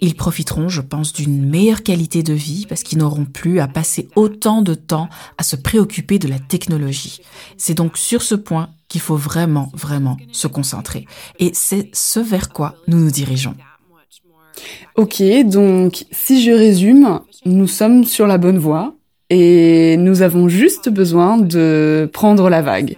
Ils 0.00 0.14
profiteront, 0.14 0.68
je 0.68 0.80
pense, 0.80 1.12
d'une 1.12 1.48
meilleure 1.48 1.82
qualité 1.82 2.22
de 2.22 2.32
vie 2.32 2.66
parce 2.68 2.82
qu'ils 2.82 2.98
n'auront 2.98 3.24
plus 3.24 3.60
à 3.60 3.68
passer 3.68 4.08
autant 4.16 4.62
de 4.62 4.74
temps 4.74 5.08
à 5.38 5.42
se 5.42 5.56
préoccuper 5.56 6.18
de 6.18 6.28
la 6.28 6.38
technologie. 6.38 7.20
C'est 7.56 7.74
donc 7.74 7.96
sur 7.96 8.22
ce 8.22 8.34
point 8.34 8.70
qu'il 8.88 9.00
faut 9.00 9.16
vraiment, 9.16 9.70
vraiment 9.74 10.16
se 10.32 10.46
concentrer. 10.46 11.06
Et 11.38 11.50
c'est 11.54 11.90
ce 11.92 12.20
vers 12.20 12.50
quoi 12.50 12.76
nous 12.86 12.98
nous 12.98 13.10
dirigeons. 13.10 13.54
Ok, 14.96 15.22
donc 15.44 16.04
si 16.12 16.42
je 16.44 16.52
résume, 16.52 17.20
nous 17.44 17.66
sommes 17.66 18.04
sur 18.04 18.26
la 18.26 18.38
bonne 18.38 18.58
voie 18.58 18.94
et 19.30 19.96
nous 19.96 20.22
avons 20.22 20.48
juste 20.48 20.88
besoin 20.88 21.38
de 21.38 22.08
prendre 22.12 22.48
la 22.48 22.62
vague. 22.62 22.96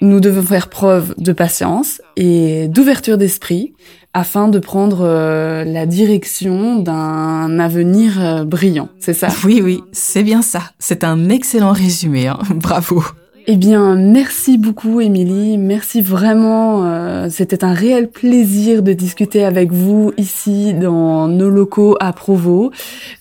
Nous 0.00 0.20
devons 0.20 0.42
faire 0.42 0.68
preuve 0.68 1.14
de 1.18 1.32
patience 1.32 2.02
et 2.16 2.68
d'ouverture 2.68 3.18
d'esprit 3.18 3.74
afin 4.16 4.48
de 4.48 4.58
prendre 4.58 5.00
euh, 5.02 5.62
la 5.64 5.84
direction 5.84 6.76
d'un 6.76 7.58
avenir 7.58 8.18
euh, 8.18 8.44
brillant. 8.44 8.88
C'est 8.98 9.12
ça? 9.12 9.28
Oui, 9.44 9.60
oui, 9.62 9.82
c'est 9.92 10.22
bien 10.22 10.40
ça. 10.40 10.62
C'est 10.78 11.04
un 11.04 11.28
excellent 11.28 11.72
résumé. 11.72 12.26
Hein. 12.26 12.38
Bravo. 12.54 13.04
Eh 13.48 13.56
bien, 13.56 13.94
merci 13.94 14.58
beaucoup, 14.58 15.00
Émilie. 15.00 15.56
Merci 15.56 16.02
vraiment. 16.02 16.84
Euh, 16.84 17.28
C'était 17.30 17.62
un 17.62 17.74
réel 17.74 18.08
plaisir 18.08 18.82
de 18.82 18.92
discuter 18.92 19.44
avec 19.44 19.70
vous 19.70 20.12
ici 20.16 20.74
dans 20.74 21.28
nos 21.28 21.48
locaux 21.48 21.96
à 22.00 22.12
Provo. 22.12 22.72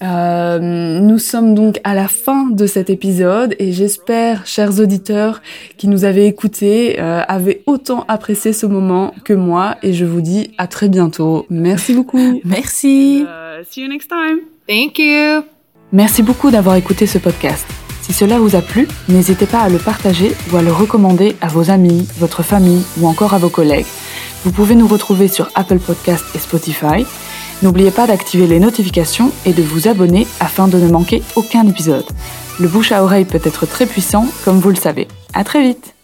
Euh, 0.04 1.00
nous 1.00 1.20
sommes 1.20 1.54
donc 1.54 1.80
à 1.84 1.94
la 1.94 2.08
fin 2.08 2.48
de 2.50 2.66
cet 2.66 2.90
épisode 2.90 3.56
et 3.60 3.72
j'espère, 3.72 4.48
chers 4.48 4.80
auditeurs 4.80 5.44
qui 5.78 5.88
nous 5.88 6.06
avaient 6.06 6.26
écoutés, 6.26 7.00
euh, 7.00 7.22
avaient 7.28 7.62
autant 7.68 8.04
apprécié 8.08 8.52
ce 8.52 8.66
moment 8.66 9.14
que 9.24 9.34
moi. 9.34 9.78
Et 9.84 9.94
je 9.94 10.06
vous 10.06 10.22
dis 10.22 10.50
à 10.58 10.66
très 10.66 10.90
bientôt. 10.90 11.46
Merci 11.52 11.94
beaucoup. 11.94 12.42
Merci. 12.44 13.24
Uh, 13.28 13.64
see 13.70 13.84
you 13.84 13.88
next 13.88 14.10
time. 14.10 14.40
Thank 14.68 14.98
you. 14.98 15.44
Merci 15.92 16.24
beaucoup 16.24 16.50
d'avoir 16.50 16.78
écouté 16.78 17.06
ce 17.06 17.20
podcast. 17.20 17.85
Si 18.06 18.14
cela 18.14 18.38
vous 18.38 18.56
a 18.56 18.62
plu, 18.62 18.88
n'hésitez 19.10 19.48
pas 19.48 19.62
à 19.62 19.68
le 19.68 19.80
partager 19.80 20.36
ou 20.52 20.58
à 20.58 20.62
le 20.62 20.72
recommander 20.72 21.36
à 21.42 21.48
vos 21.48 21.72
amis, 21.72 22.08
votre 22.20 22.44
famille 22.44 22.84
ou 23.00 23.08
encore 23.08 23.34
à 23.34 23.40
vos 23.40 23.50
collègues. 23.50 23.88
Vous 24.44 24.52
pouvez 24.52 24.76
nous 24.76 24.86
retrouver 24.88 25.28
sur 25.28 25.50
Apple 25.56 25.80
Podcast 25.80 26.24
et 26.36 26.38
Spotify. 26.38 27.04
N'oubliez 27.64 27.90
pas 27.90 28.06
d'activer 28.06 28.46
les 28.46 28.60
notifications 28.60 29.32
et 29.48 29.54
de 29.54 29.64
vous 29.64 29.88
abonner 29.88 30.28
afin 30.40 30.68
de 30.68 30.78
ne 30.78 30.88
manquer 30.88 31.24
aucun 31.36 31.68
épisode. 31.68 32.06
Le 32.60 32.68
bouche 32.68 32.92
à 32.92 33.04
oreille 33.04 33.26
peut 33.26 33.42
être 33.44 33.66
très 33.66 33.88
puissant, 33.88 34.28
comme 34.44 34.60
vous 34.60 34.70
le 34.70 34.76
savez. 34.76 35.08
À 35.34 35.44
très 35.44 35.64
vite! 35.64 35.95